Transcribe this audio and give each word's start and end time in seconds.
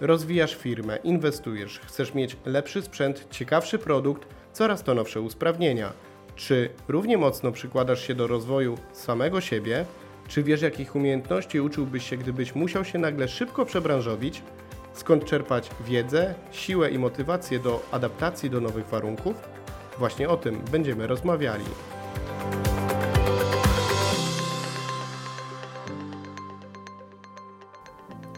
rozwijasz 0.00 0.56
firmę, 0.56 0.98
inwestujesz, 1.04 1.80
chcesz 1.80 2.14
mieć 2.14 2.36
lepszy 2.44 2.82
sprzęt, 2.82 3.26
ciekawszy 3.30 3.78
produkt, 3.78 4.28
coraz 4.52 4.82
to 4.82 4.94
nowsze 4.94 5.20
usprawnienia. 5.20 5.92
Czy 6.36 6.70
równie 6.88 7.18
mocno 7.18 7.52
przykładasz 7.52 8.06
się 8.06 8.14
do 8.14 8.26
rozwoju 8.26 8.78
samego 8.92 9.40
siebie? 9.40 9.84
Czy 10.28 10.42
wiesz, 10.42 10.62
jakich 10.62 10.96
umiejętności 10.96 11.60
uczyłbyś 11.60 12.10
się, 12.10 12.16
gdybyś 12.16 12.54
musiał 12.54 12.84
się 12.84 12.98
nagle 12.98 13.28
szybko 13.28 13.64
przebranżowić? 13.64 14.42
Skąd 14.92 15.24
czerpać 15.24 15.70
wiedzę, 15.86 16.34
siłę 16.52 16.90
i 16.90 16.98
motywację 16.98 17.58
do 17.58 17.82
adaptacji 17.90 18.50
do 18.50 18.60
nowych 18.60 18.86
warunków? 18.86 19.34
Właśnie 19.98 20.28
o 20.28 20.36
tym 20.36 20.60
będziemy 20.72 21.06
rozmawiali. 21.06 21.64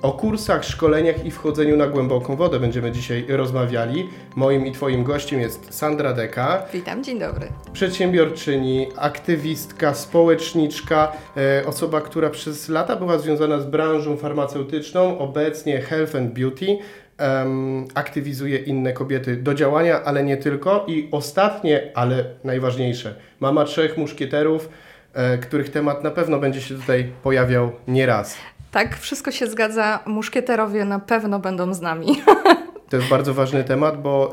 O 0.02 0.12
kursach, 0.12 0.64
szkoleniach 0.64 1.24
i 1.26 1.30
wchodzeniu 1.30 1.76
na 1.76 1.86
głęboką 1.86 2.36
wodę 2.36 2.60
będziemy 2.60 2.92
dzisiaj 2.92 3.24
rozmawiali. 3.28 4.08
Moim 4.36 4.66
i 4.66 4.72
Twoim 4.72 5.04
gościem 5.04 5.40
jest 5.40 5.74
Sandra 5.74 6.12
Deka. 6.12 6.62
Witam, 6.72 7.04
dzień 7.04 7.18
dobry. 7.18 7.48
Przedsiębiorczyni, 7.72 8.86
aktywistka, 8.96 9.94
społeczniczka, 9.94 11.12
e, 11.36 11.66
osoba, 11.66 12.00
która 12.00 12.30
przez 12.30 12.68
lata 12.68 12.96
była 12.96 13.18
związana 13.18 13.60
z 13.60 13.66
branżą 13.66 14.16
farmaceutyczną, 14.16 15.18
obecnie 15.18 15.80
Health 15.80 16.16
and 16.16 16.32
Beauty. 16.32 16.78
Um, 17.20 17.84
aktywizuje 17.94 18.58
inne 18.58 18.92
kobiety 18.92 19.36
do 19.36 19.54
działania, 19.54 20.02
ale 20.04 20.24
nie 20.24 20.36
tylko. 20.36 20.84
I 20.88 21.08
ostatnie, 21.10 21.90
ale 21.94 22.24
najważniejsze, 22.44 23.14
mama 23.40 23.64
trzech 23.64 23.98
muszkieterów, 23.98 24.68
e, 25.14 25.38
których 25.38 25.70
temat 25.70 26.04
na 26.04 26.10
pewno 26.10 26.38
będzie 26.38 26.60
się 26.60 26.74
tutaj 26.74 27.12
pojawiał 27.22 27.72
nieraz. 27.88 28.36
Tak, 28.72 28.98
wszystko 28.98 29.30
się 29.30 29.46
zgadza. 29.46 30.00
Muszkieterowie 30.06 30.84
na 30.84 30.98
pewno 30.98 31.38
będą 31.38 31.74
z 31.74 31.80
nami. 31.80 32.06
To 32.88 32.96
jest 32.96 33.08
bardzo 33.08 33.34
ważny 33.34 33.64
temat, 33.64 34.02
bo 34.02 34.32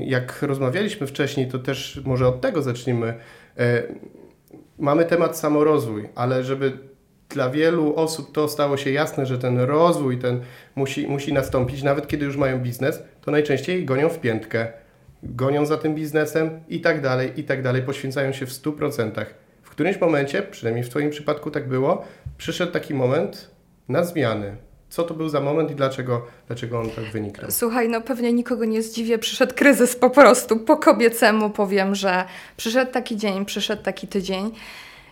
jak 0.00 0.42
rozmawialiśmy 0.42 1.06
wcześniej, 1.06 1.48
to 1.48 1.58
też 1.58 2.00
może 2.04 2.28
od 2.28 2.40
tego 2.40 2.62
zacznijmy. 2.62 3.14
E, 3.58 3.82
mamy 4.78 5.04
temat 5.04 5.38
samorozwój, 5.38 6.08
ale 6.14 6.44
żeby 6.44 6.78
dla 7.28 7.50
wielu 7.50 7.96
osób 7.96 8.32
to 8.32 8.48
stało 8.48 8.76
się 8.76 8.90
jasne, 8.90 9.26
że 9.26 9.38
ten 9.38 9.60
rozwój 9.60 10.18
ten 10.18 10.40
musi, 10.74 11.06
musi 11.08 11.32
nastąpić, 11.32 11.82
nawet 11.82 12.08
kiedy 12.08 12.24
już 12.24 12.36
mają 12.36 12.58
biznes, 12.58 13.02
to 13.20 13.30
najczęściej 13.30 13.84
gonią 13.84 14.08
w 14.08 14.20
piętkę, 14.20 14.66
gonią 15.22 15.66
za 15.66 15.76
tym 15.76 15.94
biznesem 15.94 16.60
i 16.68 16.80
tak 16.80 17.00
dalej, 17.00 17.40
i 17.40 17.44
tak 17.44 17.62
dalej, 17.62 17.82
poświęcają 17.82 18.32
się 18.32 18.46
w 18.46 18.50
100%. 18.50 19.26
W 19.62 19.70
którymś 19.70 20.00
momencie, 20.00 20.42
przynajmniej 20.42 20.84
w 20.84 20.88
Twoim 20.88 21.10
przypadku 21.10 21.50
tak 21.50 21.68
było, 21.68 22.04
przyszedł 22.38 22.72
taki 22.72 22.94
moment, 22.94 23.53
na 23.88 24.04
zmiany. 24.04 24.56
Co 24.88 25.02
to 25.02 25.14
był 25.14 25.28
za 25.28 25.40
moment 25.40 25.70
i 25.70 25.74
dlaczego, 25.74 26.26
dlaczego 26.46 26.80
on 26.80 26.90
tak 26.90 27.04
wynikał? 27.04 27.50
Słuchaj, 27.50 27.88
no 27.88 28.00
pewnie 28.00 28.32
nikogo 28.32 28.64
nie 28.64 28.82
zdziwię, 28.82 29.18
przyszedł 29.18 29.54
kryzys 29.54 29.96
po 29.96 30.10
prostu. 30.10 30.56
Po 30.56 30.76
kobiecemu 30.76 31.50
powiem, 31.50 31.94
że 31.94 32.24
przyszedł 32.56 32.92
taki 32.92 33.16
dzień, 33.16 33.44
przyszedł 33.44 33.82
taki 33.82 34.08
tydzień, 34.08 34.50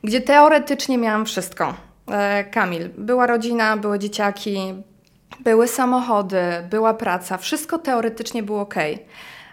gdzie 0.05 0.21
teoretycznie 0.21 0.99
miałam 0.99 1.25
wszystko. 1.25 1.75
E, 2.09 2.45
Kamil, 2.45 2.89
była 2.99 3.27
rodzina, 3.27 3.77
były 3.77 3.99
dzieciaki, 3.99 4.75
były 5.41 5.69
samochody, 5.69 6.43
była 6.71 6.95
praca, 6.95 7.39
wszystko 7.39 7.79
teoretycznie 7.79 8.43
było 8.43 8.61
ok. 8.61 8.75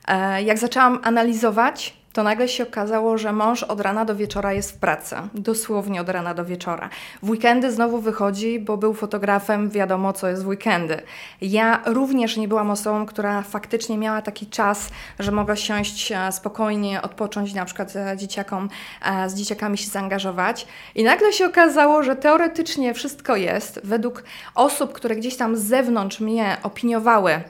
E, 0.07 0.43
jak 0.43 0.57
zaczęłam 0.57 0.99
analizować, 1.03 1.98
to 2.13 2.23
nagle 2.23 2.47
się 2.47 2.63
okazało, 2.63 3.17
że 3.17 3.33
mąż 3.33 3.63
od 3.63 3.81
rana 3.81 4.05
do 4.05 4.15
wieczora 4.15 4.53
jest 4.53 4.71
w 4.71 4.77
pracy. 4.77 5.15
Dosłownie 5.33 6.01
od 6.01 6.09
rana 6.09 6.33
do 6.33 6.45
wieczora. 6.45 6.89
W 7.23 7.29
weekendy 7.29 7.71
znowu 7.71 7.99
wychodzi, 7.99 8.59
bo 8.59 8.77
był 8.77 8.93
fotografem, 8.93 9.69
wiadomo 9.69 10.13
co 10.13 10.27
jest 10.27 10.43
w 10.43 10.47
weekendy. 10.47 11.01
Ja 11.41 11.81
również 11.85 12.37
nie 12.37 12.47
byłam 12.47 12.71
osobą, 12.71 13.05
która 13.05 13.41
faktycznie 13.41 13.97
miała 13.97 14.21
taki 14.21 14.47
czas, 14.47 14.89
że 15.19 15.31
mogła 15.31 15.55
siąść 15.55 16.11
e, 16.11 16.31
spokojnie, 16.31 17.01
odpocząć, 17.01 17.53
na 17.53 17.65
przykład 17.65 17.91
z 17.91 18.19
dzieciakom, 18.19 18.69
e, 19.05 19.29
z 19.29 19.35
dzieciakami 19.35 19.77
się 19.77 19.87
zaangażować. 19.87 20.67
I 20.95 21.03
nagle 21.03 21.33
się 21.33 21.45
okazało, 21.45 22.03
że 22.03 22.15
teoretycznie 22.15 22.93
wszystko 22.93 23.35
jest. 23.35 23.79
Według 23.83 24.23
osób, 24.55 24.93
które 24.93 25.15
gdzieś 25.15 25.37
tam 25.37 25.57
z 25.57 25.63
zewnątrz 25.63 26.19
mnie 26.19 26.57
opiniowały, 26.63 27.41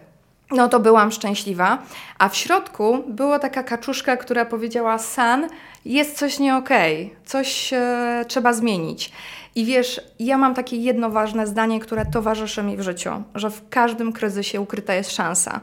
no 0.51 0.69
to 0.69 0.79
byłam 0.79 1.11
szczęśliwa. 1.11 1.77
A 2.17 2.29
w 2.29 2.35
środku 2.35 3.03
była 3.07 3.39
taka 3.39 3.63
kaczuszka, 3.63 4.17
która 4.17 4.45
powiedziała: 4.45 4.97
San, 4.97 5.47
jest 5.85 6.17
coś 6.17 6.39
nie 6.39 6.55
okay, 6.55 7.09
coś 7.25 7.73
e, 7.73 8.25
trzeba 8.27 8.53
zmienić. 8.53 9.11
I 9.55 9.65
wiesz, 9.65 10.01
ja 10.19 10.37
mam 10.37 10.53
takie 10.53 10.77
jedno 10.77 11.09
ważne 11.09 11.47
zdanie, 11.47 11.79
które 11.79 12.05
towarzyszy 12.05 12.63
mi 12.63 12.77
w 12.77 12.81
życiu, 12.81 13.09
że 13.35 13.49
w 13.49 13.69
każdym 13.69 14.13
kryzysie 14.13 14.61
ukryta 14.61 14.93
jest 14.93 15.11
szansa. 15.11 15.61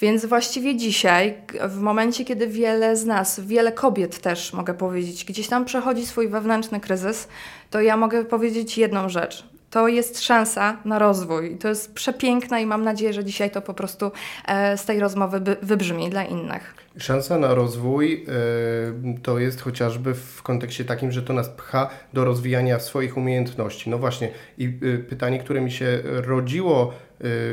Więc 0.00 0.26
właściwie 0.26 0.76
dzisiaj, 0.76 1.34
w 1.68 1.80
momencie, 1.80 2.24
kiedy 2.24 2.46
wiele 2.46 2.96
z 2.96 3.06
nas, 3.06 3.40
wiele 3.40 3.72
kobiet 3.72 4.18
też 4.18 4.52
mogę 4.52 4.74
powiedzieć, 4.74 5.24
gdzieś 5.24 5.48
tam 5.48 5.64
przechodzi 5.64 6.06
swój 6.06 6.28
wewnętrzny 6.28 6.80
kryzys, 6.80 7.28
to 7.70 7.80
ja 7.80 7.96
mogę 7.96 8.24
powiedzieć 8.24 8.78
jedną 8.78 9.08
rzecz 9.08 9.57
to 9.70 9.88
jest 9.88 10.24
szansa 10.24 10.76
na 10.84 10.98
rozwój. 10.98 11.58
To 11.58 11.68
jest 11.68 11.94
przepiękne 11.94 12.62
i 12.62 12.66
mam 12.66 12.84
nadzieję, 12.84 13.12
że 13.12 13.24
dzisiaj 13.24 13.50
to 13.50 13.62
po 13.62 13.74
prostu 13.74 14.10
e, 14.46 14.78
z 14.78 14.84
tej 14.84 15.00
rozmowy 15.00 15.40
wybrzmi 15.62 16.10
dla 16.10 16.24
innych. 16.24 16.74
Szansa 16.98 17.38
na 17.38 17.54
rozwój 17.54 18.26
e, 18.28 19.22
to 19.22 19.38
jest 19.38 19.60
chociażby 19.60 20.14
w 20.14 20.42
kontekście 20.42 20.84
takim, 20.84 21.12
że 21.12 21.22
to 21.22 21.32
nas 21.32 21.48
pcha 21.48 21.90
do 22.12 22.24
rozwijania 22.24 22.80
swoich 22.80 23.16
umiejętności. 23.16 23.90
No 23.90 23.98
właśnie, 23.98 24.30
i 24.58 24.64
e, 24.64 24.98
pytanie, 24.98 25.38
które 25.38 25.60
mi 25.60 25.70
się 25.70 26.00
rodziło, 26.02 26.92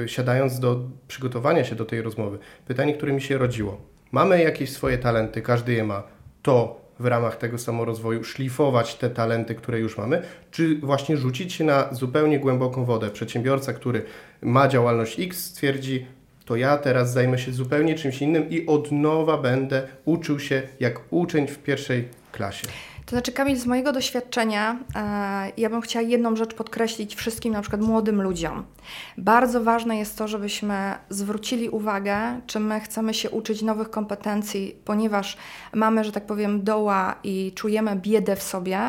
siadając 0.05 0.59
do 0.59 0.79
przygotowania 1.07 1.63
się 1.63 1.75
do 1.75 1.85
tej 1.85 2.01
rozmowy, 2.01 2.39
pytanie, 2.67 2.93
które 2.93 3.13
mi 3.13 3.21
się 3.21 3.37
rodziło. 3.37 3.81
Mamy 4.11 4.43
jakieś 4.43 4.71
swoje 4.71 4.97
talenty, 4.97 5.41
każdy 5.41 5.73
je 5.73 5.83
ma. 5.83 6.03
To 6.41 6.84
w 6.99 7.05
ramach 7.05 7.37
tego 7.37 7.57
samorozwoju 7.57 8.23
szlifować 8.23 8.95
te 8.95 9.09
talenty, 9.09 9.55
które 9.55 9.79
już 9.79 9.97
mamy, 9.97 10.21
czy 10.51 10.79
właśnie 10.79 11.17
rzucić 11.17 11.53
się 11.53 11.63
na 11.63 11.93
zupełnie 11.93 12.39
głęboką 12.39 12.85
wodę. 12.85 13.09
Przedsiębiorca, 13.09 13.73
który 13.73 14.03
ma 14.41 14.67
działalność 14.67 15.19
X, 15.19 15.45
stwierdzi, 15.45 16.05
to 16.45 16.55
ja 16.55 16.77
teraz 16.77 17.13
zajmę 17.13 17.39
się 17.39 17.51
zupełnie 17.51 17.95
czymś 17.95 18.21
innym 18.21 18.49
i 18.49 18.65
od 18.65 18.91
nowa 18.91 19.37
będę 19.37 19.87
uczył 20.05 20.39
się 20.39 20.61
jak 20.79 20.99
uczeń 21.09 21.47
w 21.47 21.57
pierwszej 21.57 22.07
klasie. 22.31 22.67
To 23.05 23.09
znaczy, 23.09 23.31
Kamil, 23.31 23.57
z 23.57 23.65
mojego 23.65 23.91
doświadczenia, 23.91 24.79
e, 24.95 25.51
ja 25.57 25.69
bym 25.69 25.81
chciała 25.81 26.05
jedną 26.05 26.35
rzecz 26.35 26.53
podkreślić 26.53 27.15
wszystkim, 27.15 27.53
na 27.53 27.61
przykład 27.61 27.81
młodym 27.81 28.21
ludziom. 28.21 28.65
Bardzo 29.17 29.63
ważne 29.63 29.97
jest 29.97 30.17
to, 30.17 30.27
żebyśmy 30.27 30.93
zwrócili 31.09 31.69
uwagę, 31.69 32.41
czy 32.47 32.59
my 32.59 32.79
chcemy 32.79 33.13
się 33.13 33.29
uczyć 33.29 33.61
nowych 33.61 33.89
kompetencji, 33.89 34.75
ponieważ 34.85 35.37
mamy, 35.73 36.03
że 36.03 36.11
tak 36.11 36.25
powiem, 36.25 36.63
doła 36.63 37.15
i 37.23 37.51
czujemy 37.55 37.95
biedę 37.95 38.35
w 38.35 38.43
sobie, 38.43 38.79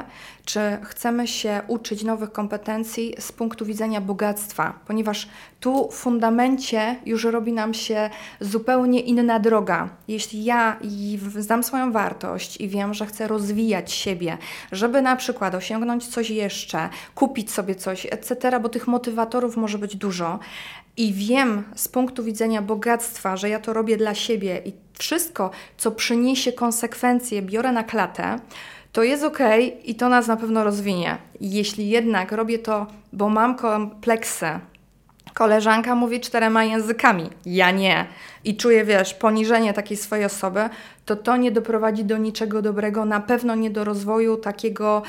czy 0.44 0.60
chcemy 0.82 1.26
się 1.26 1.60
uczyć 1.68 2.04
nowych 2.04 2.32
kompetencji 2.32 3.14
z 3.18 3.32
punktu 3.32 3.64
widzenia 3.64 4.00
bogactwa, 4.00 4.78
ponieważ 4.86 5.28
tu 5.60 5.88
w 5.88 5.94
fundamencie 5.94 6.96
już 7.06 7.24
robi 7.24 7.52
nam 7.52 7.74
się 7.74 8.10
zupełnie 8.40 9.00
inna 9.00 9.40
droga. 9.40 9.88
Jeśli 10.08 10.44
ja 10.44 10.76
znam 11.38 11.62
swoją 11.62 11.92
wartość 11.92 12.60
i 12.60 12.68
wiem, 12.68 12.94
że 12.94 13.06
chcę 13.06 13.28
rozwijać 13.28 13.92
siebie, 14.06 14.38
żeby 14.72 15.02
na 15.02 15.16
przykład 15.16 15.54
osiągnąć 15.54 16.06
coś 16.06 16.30
jeszcze, 16.30 16.88
kupić 17.14 17.50
sobie 17.50 17.74
coś, 17.74 18.06
etc., 18.06 18.60
bo 18.60 18.68
tych 18.68 18.86
motywatorów 18.86 19.56
może 19.56 19.78
być 19.78 19.96
dużo, 19.96 20.38
i 20.96 21.12
wiem 21.12 21.64
z 21.74 21.88
punktu 21.88 22.24
widzenia 22.24 22.62
bogactwa, 22.62 23.36
że 23.36 23.48
ja 23.48 23.60
to 23.60 23.72
robię 23.72 23.96
dla 23.96 24.14
siebie 24.14 24.62
i 24.64 24.72
wszystko, 24.98 25.50
co 25.76 25.90
przyniesie 25.90 26.52
konsekwencje, 26.52 27.42
biorę 27.42 27.72
na 27.72 27.84
klatę, 27.84 28.38
to 28.92 29.02
jest 29.02 29.24
ok 29.24 29.38
i 29.84 29.94
to 29.94 30.08
nas 30.08 30.26
na 30.26 30.36
pewno 30.36 30.64
rozwinie. 30.64 31.18
Jeśli 31.40 31.88
jednak 31.88 32.32
robię 32.32 32.58
to, 32.58 32.86
bo 33.12 33.28
mam 33.28 33.56
kompleksy, 33.56 34.46
koleżanka 35.36 35.94
mówi 35.94 36.20
czterema 36.20 36.64
językami, 36.64 37.30
ja 37.46 37.70
nie, 37.70 38.06
i 38.44 38.56
czuję, 38.56 38.84
wiesz, 38.84 39.14
poniżenie 39.14 39.72
takiej 39.72 39.96
swojej 39.96 40.24
osoby, 40.24 40.60
to 41.04 41.16
to 41.16 41.36
nie 41.36 41.52
doprowadzi 41.52 42.04
do 42.04 42.16
niczego 42.16 42.62
dobrego, 42.62 43.04
na 43.04 43.20
pewno 43.20 43.54
nie 43.54 43.70
do 43.70 43.84
rozwoju 43.84 44.36
takiego 44.36 45.02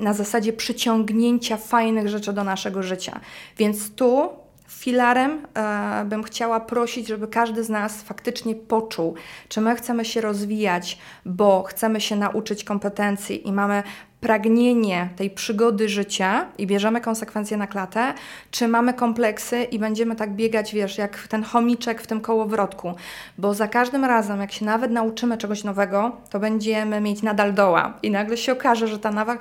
na 0.00 0.12
zasadzie 0.12 0.52
przyciągnięcia 0.52 1.56
fajnych 1.56 2.08
rzeczy 2.08 2.32
do 2.32 2.44
naszego 2.44 2.82
życia. 2.82 3.20
Więc 3.58 3.94
tu 3.94 4.28
filarem 4.68 5.46
e, 5.54 6.04
bym 6.04 6.22
chciała 6.22 6.60
prosić, 6.60 7.08
żeby 7.08 7.28
każdy 7.28 7.64
z 7.64 7.68
nas 7.68 8.02
faktycznie 8.02 8.54
poczuł, 8.54 9.14
czy 9.48 9.60
my 9.60 9.76
chcemy 9.76 10.04
się 10.04 10.20
rozwijać, 10.20 10.98
bo 11.24 11.62
chcemy 11.62 12.00
się 12.00 12.16
nauczyć 12.16 12.64
kompetencji 12.64 13.48
i 13.48 13.52
mamy 13.52 13.82
pragnienie 14.24 15.08
tej 15.16 15.30
przygody 15.30 15.88
życia 15.88 16.46
i 16.58 16.66
bierzemy 16.66 17.00
konsekwencje 17.00 17.56
na 17.56 17.66
klatę, 17.66 18.14
czy 18.50 18.68
mamy 18.68 18.94
kompleksy 18.94 19.62
i 19.62 19.78
będziemy 19.78 20.16
tak 20.16 20.34
biegać, 20.34 20.74
wiesz, 20.74 20.98
jak 20.98 21.28
ten 21.28 21.42
chomiczek 21.42 22.02
w 22.02 22.06
tym 22.06 22.20
kołowrotku. 22.20 22.94
Bo 23.38 23.54
za 23.54 23.68
każdym 23.68 24.04
razem, 24.04 24.40
jak 24.40 24.52
się 24.52 24.64
nawet 24.64 24.90
nauczymy 24.90 25.38
czegoś 25.38 25.64
nowego, 25.64 26.16
to 26.30 26.40
będziemy 26.40 27.00
mieć 27.00 27.22
nadal 27.22 27.54
doła. 27.54 27.98
I 28.02 28.10
nagle 28.10 28.36
się 28.36 28.52
okaże, 28.52 28.88
że 28.88 28.98
ta 28.98 29.10
nowa, 29.10 29.38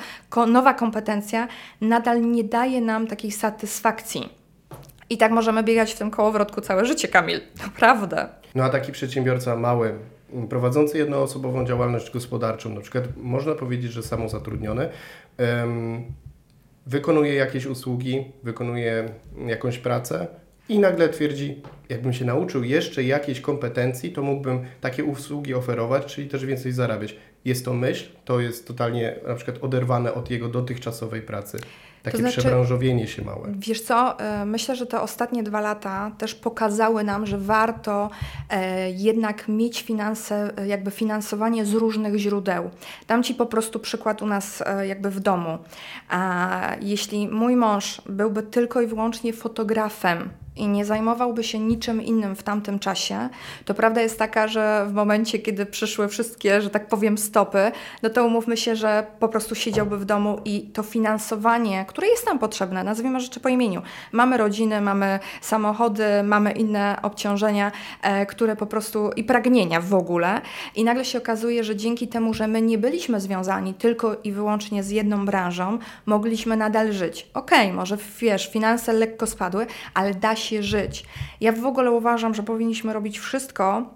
nowa 0.48 0.74
kompetencja 0.74 1.48
nadal 1.82 2.22
nie 2.22 2.44
daje 2.44 2.82
nam 2.82 3.08
takiej 3.08 3.32
satysfakcji 3.32 4.43
I 5.10 5.18
tak 5.18 5.32
możemy 5.32 5.64
biegać 5.64 5.94
w 5.94 5.98
tym 5.98 6.12
kołowrotku 6.12 6.62
całe 6.62 6.86
życie, 6.86 7.08
Kamil. 7.08 7.42
Naprawdę. 7.62 8.28
No 8.56 8.64
a 8.64 8.70
taki 8.70 8.92
przedsiębiorca 8.92 9.56
mały, 9.56 9.94
prowadzący 10.50 10.98
jednoosobową 10.98 11.66
działalność 11.66 12.12
gospodarczą, 12.12 12.70
na 12.70 12.82
przykład 12.82 13.04
można 13.18 13.56
powiedzieć, 13.56 13.92
że 13.92 14.04
samozatrudniony, 14.04 14.90
wykonuje 16.86 17.34
jakieś 17.34 17.66
usługi, 17.66 18.26
wykonuje 18.44 19.10
jakąś 19.48 19.78
pracę 19.78 20.28
i 20.70 20.80
nagle 20.80 21.10
twierdzi, 21.10 21.62
jakbym 21.90 22.14
się 22.14 22.26
nauczył 22.26 22.64
jeszcze 22.64 23.04
jakiejś 23.04 23.42
kompetencji, 23.42 24.12
to 24.12 24.22
mógłbym 24.22 24.66
takie 24.82 25.04
usługi 25.04 25.54
oferować, 25.54 26.06
czyli 26.06 26.30
też 26.30 26.46
więcej 26.46 26.72
zarabiać. 26.72 27.16
Jest 27.46 27.66
to 27.66 27.74
myśl, 27.74 28.06
to 28.26 28.40
jest 28.40 28.68
totalnie 28.68 29.16
na 29.28 29.36
przykład 29.36 29.58
oderwane 29.64 30.14
od 30.14 30.32
jego 30.32 30.48
dotychczasowej 30.48 31.22
pracy. 31.22 31.58
Takie 32.04 32.18
to 32.18 32.22
znaczy, 32.22 32.42
przebranżowienie 32.42 33.08
się 33.08 33.22
małe. 33.22 33.54
Wiesz 33.58 33.82
co, 33.82 34.20
e, 34.20 34.46
myślę, 34.46 34.76
że 34.76 34.86
te 34.86 35.02
ostatnie 35.02 35.44
dwa 35.44 35.62
lata 35.62 36.12
też 36.18 36.36
pokazały 36.36 37.04
nam, 37.04 37.26
że 37.26 37.38
warto 37.38 38.10
e, 38.50 38.92
jednak 38.92 39.48
mieć 39.48 39.82
finanse, 39.82 40.58
e, 40.58 40.68
jakby 40.68 40.92
finansowanie 40.92 41.66
z 41.66 41.74
różnych 41.74 42.16
źródeł. 42.16 42.70
Dam 43.08 43.24
Ci 43.24 43.36
po 43.36 43.46
prostu 43.46 43.80
przykład 43.80 44.22
u 44.22 44.26
nas 44.26 44.64
jakby 44.88 45.10
w 45.10 45.20
domu. 45.20 45.58
A 46.10 46.76
jeśli 46.82 47.28
mój 47.28 47.56
mąż 47.56 48.02
byłby 48.06 48.44
tylko 48.44 48.82
i 48.82 48.88
wyłącznie 48.88 49.34
fotografem, 49.34 50.30
i 50.56 50.68
nie 50.68 50.86
zajmowałby 50.86 51.44
się 51.44 51.60
niczym 51.60 52.02
innym 52.02 52.36
w 52.36 52.44
tamtym 52.44 52.80
czasie, 52.80 53.30
to 53.66 53.74
prawda 53.74 54.02
jest 54.02 54.20
taka, 54.20 54.48
że 54.48 54.86
w 54.90 54.94
momencie, 54.94 55.40
kiedy 55.40 55.66
przyszły 55.66 56.08
wszystkie, 56.08 56.62
że 56.62 56.70
tak 56.70 56.88
powiem, 56.88 57.18
stopy, 57.18 57.72
no 58.04 58.10
to 58.10 58.26
umówmy 58.26 58.58
się, 58.58 58.76
że 58.76 59.08
po 59.20 59.28
prostu 59.28 59.56
siedziałby 59.56 59.98
w 59.98 60.06
domu 60.06 60.40
i 60.46 60.62
to 60.62 60.84
finansowanie, 60.84 61.86
które 61.88 62.08
jest 62.08 62.28
nam 62.28 62.40
potrzebne, 62.40 62.84
nazwijmy 62.84 63.20
rzeczy 63.20 63.40
po 63.40 63.50
imieniu. 63.50 63.82
Mamy 64.12 64.38
rodziny, 64.38 64.82
mamy 64.82 65.20
samochody, 65.42 66.24
mamy 66.24 66.52
inne 66.52 67.00
obciążenia, 67.02 67.72
e, 68.02 68.26
które 68.26 68.56
po 68.56 68.66
prostu 68.66 69.12
i 69.16 69.24
pragnienia 69.24 69.82
w 69.82 69.94
ogóle. 69.94 70.42
I 70.76 70.84
nagle 70.84 71.06
się 71.06 71.18
okazuje, 71.18 71.64
że 71.64 71.76
dzięki 71.76 72.08
temu, 72.08 72.34
że 72.34 72.48
my 72.48 72.62
nie 72.62 72.78
byliśmy 72.78 73.22
związani 73.22 73.74
tylko 73.74 74.16
i 74.24 74.32
wyłącznie 74.32 74.84
z 74.84 74.90
jedną 74.90 75.26
branżą, 75.26 75.80
mogliśmy 76.06 76.58
nadal 76.58 76.94
żyć. 76.94 77.28
Okej, 77.34 77.66
okay, 77.66 77.74
może 77.74 77.98
wiesz, 78.20 78.52
finanse 78.52 78.94
lekko 78.94 79.28
spadły, 79.28 79.68
ale 79.94 80.14
da 80.14 80.36
się 80.36 80.43
żyć. 80.52 81.06
Ja 81.42 81.52
w 81.52 81.66
ogóle 81.66 81.92
uważam, 81.92 82.34
że 82.34 82.44
powinniśmy 82.44 82.94
robić 82.94 83.20
wszystko, 83.20 83.94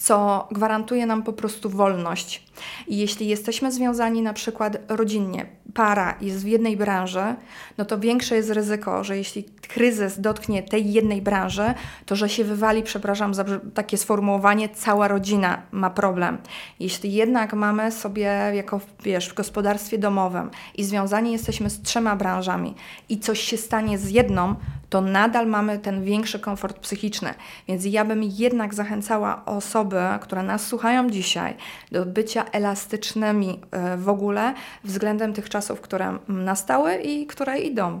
co 0.00 0.48
gwarantuje 0.50 1.06
nam 1.06 1.22
po 1.22 1.32
prostu 1.32 1.70
wolność. 1.70 2.44
I 2.88 2.98
jeśli 2.98 3.28
jesteśmy 3.28 3.72
związani 3.72 4.22
na 4.22 4.32
przykład 4.32 4.76
rodzinnie, 4.88 5.46
para 5.74 6.14
jest 6.20 6.44
w 6.44 6.46
jednej 6.46 6.76
branży, 6.76 7.34
no 7.78 7.84
to 7.84 7.98
większe 7.98 8.36
jest 8.36 8.50
ryzyko, 8.50 9.04
że 9.04 9.16
jeśli 9.16 9.44
kryzys 9.44 10.20
dotknie 10.20 10.62
tej 10.62 10.92
jednej 10.92 11.22
branży, 11.22 11.74
to 12.06 12.16
że 12.16 12.28
się 12.28 12.44
wywali, 12.44 12.82
przepraszam 12.82 13.34
za 13.34 13.44
takie 13.74 13.96
sformułowanie, 13.96 14.68
cała 14.68 15.08
rodzina 15.08 15.62
ma 15.72 15.90
problem. 15.90 16.38
Jeśli 16.80 17.12
jednak 17.12 17.52
mamy 17.52 17.92
sobie 17.92 18.52
jako, 18.54 18.80
wiesz, 19.02 19.28
w 19.28 19.34
gospodarstwie 19.34 19.98
domowym 19.98 20.50
i 20.74 20.84
związani 20.84 21.32
jesteśmy 21.32 21.70
z 21.70 21.82
trzema 21.82 22.16
branżami 22.16 22.74
i 23.08 23.18
coś 23.18 23.40
się 23.40 23.56
stanie 23.56 23.98
z 23.98 24.10
jedną, 24.10 24.54
to 24.90 25.00
nadal 25.00 25.46
mamy 25.46 25.78
ten 25.78 26.04
większy 26.04 26.40
komfort 26.40 26.78
psychiczny. 26.78 27.34
Więc 27.68 27.84
ja 27.84 28.04
bym 28.04 28.22
jednak 28.22 28.74
zachęcała 28.74 29.44
osoby, 29.44 29.96
które 30.20 30.42
nas 30.42 30.66
słuchają 30.66 31.10
dzisiaj, 31.10 31.56
do 31.92 32.06
bycia 32.06 32.44
elastycznymi 32.44 33.60
e, 33.70 33.96
w 33.96 34.08
ogóle 34.08 34.54
względem 34.84 35.32
tych 35.32 35.48
czasów, 35.48 35.80
które 35.80 36.18
nastały 36.28 36.94
i 36.94 37.26
które 37.26 37.58
idą. 37.58 38.00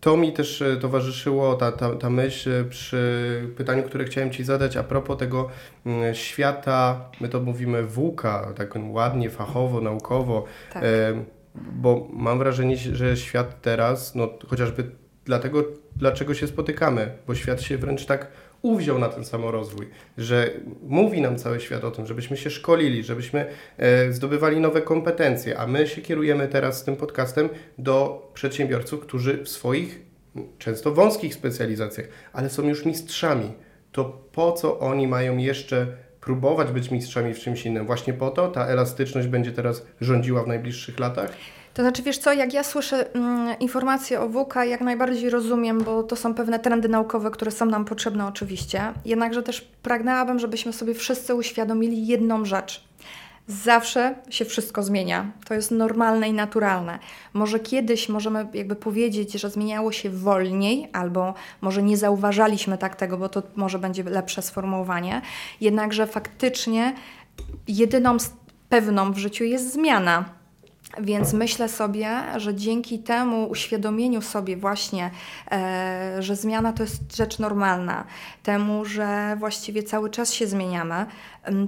To 0.00 0.16
mi 0.16 0.32
też 0.32 0.62
e, 0.62 0.76
towarzyszyło, 0.76 1.54
ta, 1.54 1.72
ta, 1.72 1.94
ta 1.94 2.10
myśl 2.10 2.50
e, 2.50 2.64
przy 2.64 3.54
pytaniu, 3.56 3.82
które 3.82 4.04
chciałem 4.04 4.30
Ci 4.30 4.44
zadać 4.44 4.76
a 4.76 4.82
propos 4.82 5.18
tego 5.18 5.48
mm, 5.86 6.14
świata, 6.14 7.10
my 7.20 7.28
to 7.28 7.40
mówimy 7.40 7.82
włóka, 7.82 8.52
tak 8.56 8.74
ładnie, 8.90 9.30
fachowo, 9.30 9.80
naukowo, 9.80 10.44
tak. 10.72 10.84
bo 11.54 12.08
mam 12.12 12.38
wrażenie, 12.38 12.76
że 12.76 13.16
świat 13.16 13.62
teraz, 13.62 14.14
no 14.14 14.28
chociażby 14.48 14.90
dlatego, 15.24 15.64
dlaczego 15.98 16.34
się 16.34 16.46
spotykamy, 16.46 17.10
bo 17.26 17.34
świat 17.34 17.62
się 17.62 17.78
wręcz 17.78 18.06
tak 18.06 18.30
uwziął 18.62 18.98
na 18.98 19.08
ten 19.08 19.24
samorozwój, 19.24 19.86
że 20.18 20.50
mówi 20.82 21.20
nam 21.20 21.38
cały 21.38 21.60
świat 21.60 21.84
o 21.84 21.90
tym, 21.90 22.06
żebyśmy 22.06 22.36
się 22.36 22.50
szkolili, 22.50 23.02
żebyśmy 23.02 23.46
e, 23.76 24.12
zdobywali 24.12 24.60
nowe 24.60 24.82
kompetencje, 24.82 25.58
a 25.58 25.66
my 25.66 25.86
się 25.86 26.02
kierujemy 26.02 26.48
teraz 26.48 26.78
z 26.78 26.84
tym 26.84 26.96
podcastem 26.96 27.48
do 27.78 28.30
przedsiębiorców, 28.34 29.00
którzy 29.00 29.44
w 29.44 29.48
swoich 29.48 30.02
często 30.58 30.94
wąskich 30.94 31.34
specjalizacjach, 31.34 32.08
ale 32.32 32.50
są 32.50 32.68
już 32.68 32.84
mistrzami. 32.84 33.52
To 33.92 34.04
po 34.32 34.52
co 34.52 34.78
oni 34.78 35.06
mają 35.06 35.36
jeszcze 35.36 35.86
próbować 36.20 36.70
być 36.70 36.90
mistrzami 36.90 37.34
w 37.34 37.38
czymś 37.38 37.66
innym? 37.66 37.86
Właśnie 37.86 38.12
po 38.12 38.30
to 38.30 38.48
ta 38.48 38.66
elastyczność 38.66 39.28
będzie 39.28 39.52
teraz 39.52 39.86
rządziła 40.00 40.42
w 40.42 40.48
najbliższych 40.48 40.98
latach? 40.98 41.30
To 41.78 41.82
znaczy, 41.82 42.02
wiesz 42.02 42.18
co, 42.18 42.32
jak 42.32 42.54
ja 42.54 42.64
słyszę 42.64 43.14
mm, 43.14 43.58
informacje 43.58 44.20
o 44.20 44.28
WUKA, 44.28 44.64
jak 44.64 44.80
najbardziej 44.80 45.30
rozumiem, 45.30 45.82
bo 45.84 46.02
to 46.02 46.16
są 46.16 46.34
pewne 46.34 46.58
trendy 46.58 46.88
naukowe, 46.88 47.30
które 47.30 47.50
są 47.50 47.66
nam 47.66 47.84
potrzebne 47.84 48.26
oczywiście. 48.26 48.92
Jednakże 49.04 49.42
też 49.42 49.60
pragnęłabym, 49.60 50.38
żebyśmy 50.38 50.72
sobie 50.72 50.94
wszyscy 50.94 51.34
uświadomili 51.34 52.06
jedną 52.06 52.44
rzecz. 52.44 52.84
Zawsze 53.46 54.14
się 54.30 54.44
wszystko 54.44 54.82
zmienia. 54.82 55.32
To 55.48 55.54
jest 55.54 55.70
normalne 55.70 56.28
i 56.28 56.32
naturalne. 56.32 56.98
Może 57.32 57.60
kiedyś 57.60 58.08
możemy 58.08 58.46
jakby 58.54 58.76
powiedzieć, 58.76 59.32
że 59.32 59.50
zmieniało 59.50 59.92
się 59.92 60.10
wolniej, 60.10 60.88
albo 60.92 61.34
może 61.60 61.82
nie 61.82 61.96
zauważaliśmy 61.96 62.78
tak 62.78 62.96
tego, 62.96 63.18
bo 63.18 63.28
to 63.28 63.42
może 63.56 63.78
będzie 63.78 64.02
lepsze 64.02 64.42
sformułowanie. 64.42 65.22
Jednakże 65.60 66.06
faktycznie 66.06 66.94
jedyną 67.68 68.16
pewną 68.68 69.12
w 69.12 69.18
życiu 69.18 69.44
jest 69.44 69.72
zmiana 69.72 70.37
więc 71.00 71.32
myślę 71.32 71.68
sobie, 71.68 72.10
że 72.36 72.54
dzięki 72.54 72.98
temu 72.98 73.48
uświadomieniu 73.50 74.22
sobie 74.22 74.56
właśnie, 74.56 75.10
e, 75.50 76.16
że 76.18 76.36
zmiana 76.36 76.72
to 76.72 76.82
jest 76.82 77.16
rzecz 77.16 77.38
normalna, 77.38 78.04
temu, 78.42 78.84
że 78.84 79.36
właściwie 79.38 79.82
cały 79.82 80.10
czas 80.10 80.32
się 80.32 80.46
zmieniamy, 80.46 81.06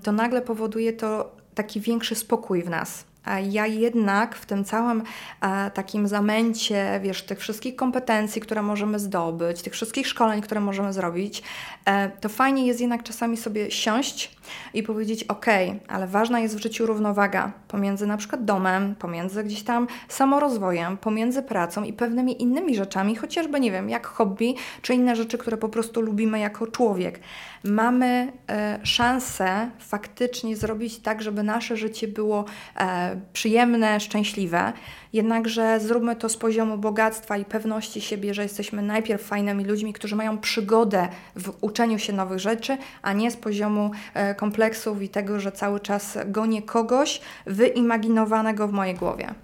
to 0.02 0.12
nagle 0.12 0.42
powoduje 0.42 0.92
to 0.92 1.30
taki 1.54 1.80
większy 1.80 2.14
spokój 2.14 2.62
w 2.62 2.70
nas. 2.70 3.04
Ja 3.50 3.66
jednak 3.66 4.36
w 4.36 4.46
tym 4.46 4.64
całym 4.64 5.02
e, 5.40 5.70
takim 5.70 6.08
zamęcie, 6.08 7.00
wiesz, 7.02 7.22
tych 7.22 7.38
wszystkich 7.38 7.76
kompetencji, 7.76 8.42
które 8.42 8.62
możemy 8.62 8.98
zdobyć, 8.98 9.62
tych 9.62 9.72
wszystkich 9.72 10.06
szkoleń, 10.06 10.40
które 10.40 10.60
możemy 10.60 10.92
zrobić, 10.92 11.42
e, 11.84 12.10
to 12.10 12.28
fajnie 12.28 12.66
jest 12.66 12.80
jednak 12.80 13.02
czasami 13.02 13.36
sobie 13.36 13.70
siąść 13.70 14.36
i 14.74 14.82
powiedzieć: 14.82 15.24
OK, 15.24 15.46
ale 15.88 16.06
ważna 16.06 16.40
jest 16.40 16.56
w 16.56 16.62
życiu 16.62 16.86
równowaga 16.86 17.52
pomiędzy 17.68 18.06
na 18.06 18.16
przykład 18.16 18.44
domem, 18.44 18.94
pomiędzy 18.94 19.44
gdzieś 19.44 19.62
tam 19.62 19.86
samorozwojem, 20.08 20.96
pomiędzy 20.96 21.42
pracą 21.42 21.84
i 21.84 21.92
pewnymi 21.92 22.42
innymi 22.42 22.76
rzeczami, 22.76 23.16
chociażby 23.16 23.60
nie 23.60 23.72
wiem, 23.72 23.90
jak 23.90 24.06
hobby, 24.06 24.54
czy 24.82 24.94
inne 24.94 25.16
rzeczy, 25.16 25.38
które 25.38 25.56
po 25.56 25.68
prostu 25.68 26.00
lubimy 26.00 26.38
jako 26.38 26.66
człowiek. 26.66 27.20
Mamy 27.64 28.32
e, 28.48 28.80
szansę 28.82 29.70
faktycznie 29.78 30.56
zrobić 30.56 30.98
tak, 30.98 31.22
żeby 31.22 31.42
nasze 31.42 31.76
życie 31.76 32.08
było 32.08 32.44
e, 32.76 33.20
przyjemne, 33.32 34.00
szczęśliwe. 34.00 34.72
Jednakże 35.12 35.80
zróbmy 35.80 36.16
to 36.16 36.28
z 36.28 36.36
poziomu 36.36 36.78
bogactwa 36.78 37.36
i 37.36 37.44
pewności 37.44 38.00
siebie, 38.00 38.34
że 38.34 38.42
jesteśmy 38.42 38.82
najpierw 38.82 39.22
fajnymi 39.22 39.64
ludźmi, 39.64 39.92
którzy 39.92 40.16
mają 40.16 40.38
przygodę 40.38 41.08
w 41.36 41.52
uczeniu 41.60 41.98
się 41.98 42.12
nowych 42.12 42.38
rzeczy, 42.38 42.78
a 43.02 43.12
nie 43.12 43.30
z 43.30 43.36
poziomu 43.36 43.90
e, 44.14 44.34
kompleksów 44.40 45.02
i 45.02 45.08
tego, 45.08 45.40
że 45.40 45.52
cały 45.52 45.80
czas 45.80 46.18
gonię 46.26 46.62
kogoś 46.62 47.20
wyimaginowanego 47.46 48.68
w 48.68 48.72
mojej 48.72 48.94
głowie. 48.94 49.34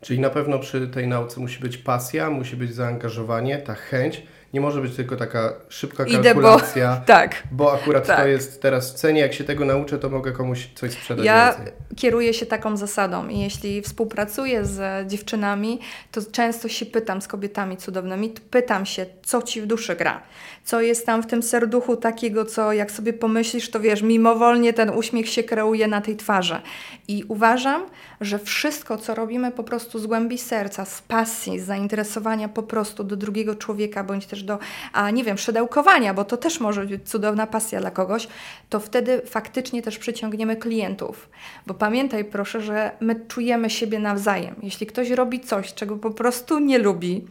Czyli 0.00 0.20
na 0.20 0.30
pewno 0.30 0.58
przy 0.58 0.88
tej 0.88 1.08
nauce 1.08 1.40
musi 1.40 1.60
być 1.60 1.76
pasja, 1.78 2.30
musi 2.30 2.56
być 2.56 2.74
zaangażowanie, 2.74 3.58
ta 3.58 3.74
chęć 3.74 4.22
nie 4.54 4.60
może 4.60 4.80
być 4.80 4.96
tylko 4.96 5.16
taka 5.16 5.52
szybka 5.68 6.04
kalkulacja, 6.04 6.92
Idę, 6.92 7.00
bo, 7.00 7.06
tak, 7.14 7.42
bo 7.52 7.72
akurat 7.72 8.06
tak. 8.06 8.20
to 8.20 8.26
jest 8.26 8.62
teraz 8.62 8.92
w 8.92 8.94
cenie, 8.94 9.20
jak 9.20 9.34
się 9.34 9.44
tego 9.44 9.64
nauczę, 9.64 9.98
to 9.98 10.10
mogę 10.10 10.32
komuś 10.32 10.68
coś 10.74 10.92
sprzedać 10.92 11.26
Ja 11.26 11.54
więcej. 11.56 11.72
kieruję 11.96 12.34
się 12.34 12.46
taką 12.46 12.76
zasadą 12.76 13.28
i 13.28 13.38
jeśli 13.38 13.82
współpracuję 13.82 14.64
z 14.64 15.08
dziewczynami, 15.10 15.80
to 16.12 16.20
często 16.32 16.68
się 16.68 16.86
pytam 16.86 17.22
z 17.22 17.28
kobietami 17.28 17.76
cudownymi, 17.76 18.30
pytam 18.50 18.86
się, 18.86 19.06
co 19.22 19.42
Ci 19.42 19.60
w 19.60 19.66
duszy 19.66 19.96
gra, 19.96 20.22
co 20.64 20.80
jest 20.80 21.06
tam 21.06 21.22
w 21.22 21.26
tym 21.26 21.42
serduchu 21.42 21.96
takiego, 21.96 22.44
co 22.44 22.72
jak 22.72 22.90
sobie 22.90 23.12
pomyślisz, 23.12 23.70
to 23.70 23.80
wiesz, 23.80 24.02
mimowolnie 24.02 24.72
ten 24.72 24.90
uśmiech 24.90 25.28
się 25.28 25.42
kreuje 25.42 25.88
na 25.88 26.00
tej 26.00 26.16
twarzy. 26.16 26.60
I 27.08 27.24
uważam, 27.28 27.82
że 28.20 28.38
wszystko, 28.38 28.98
co 28.98 29.14
robimy 29.14 29.50
po 29.50 29.64
prostu 29.64 29.98
z 29.98 30.06
głębi 30.06 30.38
serca, 30.38 30.84
z 30.84 31.02
pasji, 31.02 31.60
z 31.60 31.64
zainteresowania 31.66 32.48
po 32.48 32.62
prostu 32.62 33.04
do 33.04 33.16
drugiego 33.16 33.54
człowieka, 33.54 34.04
bądź 34.04 34.26
też 34.26 34.42
do, 34.42 34.58
a 34.92 35.10
nie 35.10 35.24
wiem, 35.24 35.38
szydełkowania, 35.38 36.14
bo 36.14 36.24
to 36.24 36.36
też 36.36 36.60
może 36.60 36.84
być 36.84 37.08
cudowna 37.08 37.46
pasja 37.46 37.80
dla 37.80 37.90
kogoś, 37.90 38.28
to 38.68 38.80
wtedy 38.80 39.22
faktycznie 39.26 39.82
też 39.82 39.98
przyciągniemy 39.98 40.56
klientów. 40.56 41.28
Bo 41.66 41.74
pamiętaj 41.74 42.24
proszę, 42.24 42.60
że 42.60 42.90
my 43.00 43.20
czujemy 43.28 43.70
siebie 43.70 43.98
nawzajem. 43.98 44.54
Jeśli 44.62 44.86
ktoś 44.86 45.10
robi 45.10 45.40
coś, 45.40 45.74
czego 45.74 45.96
po 45.96 46.10
prostu 46.10 46.58
nie 46.58 46.78
lubi 46.78 47.24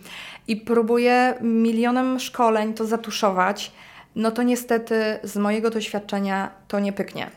i 0.48 0.56
próbuje 0.56 1.34
milionem 1.42 2.20
szkoleń 2.20 2.74
to 2.74 2.86
zatuszować, 2.86 3.72
no 4.16 4.32
to 4.32 4.44
niestety 4.44 5.20
z 5.24 5.38
mojego 5.38 5.70
doświadczenia 5.70 6.52
to 6.68 6.80
nie 6.80 6.94
pyknie. 6.94 7.32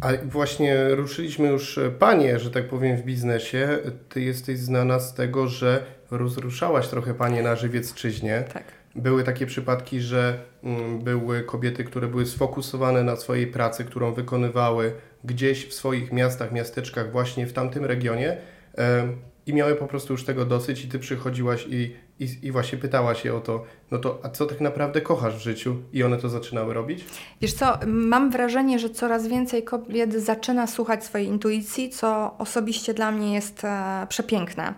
A 0.00 0.08
właśnie 0.24 0.94
ruszyliśmy 0.94 1.48
już 1.48 1.78
e, 1.78 1.90
Panie, 1.90 2.38
że 2.38 2.50
tak 2.50 2.68
powiem, 2.68 2.96
w 2.96 3.02
biznesie. 3.02 3.78
Ty 4.08 4.20
jesteś 4.20 4.58
znana 4.58 5.00
z 5.00 5.14
tego, 5.14 5.48
że 5.48 5.84
rozruszałaś 6.10 6.88
trochę 6.88 7.14
Panie 7.14 7.42
na 7.42 7.56
żywiecczyźnie. 7.56 8.44
Tak. 8.52 8.64
Były 8.96 9.24
takie 9.24 9.46
przypadki, 9.46 10.00
że 10.00 10.38
mm, 10.64 10.98
były 10.98 11.42
kobiety, 11.42 11.84
które 11.84 12.08
były 12.08 12.26
sfokusowane 12.26 13.04
na 13.04 13.16
swojej 13.16 13.46
pracy, 13.46 13.84
którą 13.84 14.12
wykonywały 14.12 14.92
gdzieś 15.24 15.66
w 15.66 15.74
swoich 15.74 16.12
miastach, 16.12 16.52
miasteczkach, 16.52 17.12
właśnie 17.12 17.46
w 17.46 17.52
tamtym 17.52 17.84
regionie 17.84 18.36
i 19.46 19.54
miały 19.54 19.74
po 19.74 19.86
prostu 19.86 20.12
już 20.12 20.24
tego 20.24 20.44
dosyć 20.44 20.84
i 20.84 20.88
Ty 20.88 20.98
przychodziłaś 20.98 21.66
i, 21.68 21.96
i, 22.20 22.28
i 22.42 22.52
właśnie 22.52 22.78
pytałaś 22.78 23.24
je 23.24 23.34
o 23.34 23.40
to, 23.40 23.64
no 23.90 23.98
to 23.98 24.18
a 24.22 24.28
co 24.28 24.46
tak 24.46 24.60
naprawdę 24.60 25.00
kochasz 25.00 25.36
w 25.36 25.40
życiu? 25.40 25.76
I 25.92 26.04
one 26.04 26.16
to 26.16 26.28
zaczynały 26.28 26.74
robić? 26.74 27.04
Wiesz 27.40 27.52
co, 27.52 27.78
mam 27.86 28.30
wrażenie, 28.30 28.78
że 28.78 28.90
coraz 28.90 29.26
więcej 29.26 29.62
kobiet 29.62 30.14
zaczyna 30.14 30.66
słuchać 30.66 31.04
swojej 31.04 31.28
intuicji, 31.28 31.90
co 31.90 32.34
osobiście 32.38 32.94
dla 32.94 33.10
mnie 33.10 33.34
jest 33.34 33.64
e, 33.64 34.06
przepiękne. 34.08 34.74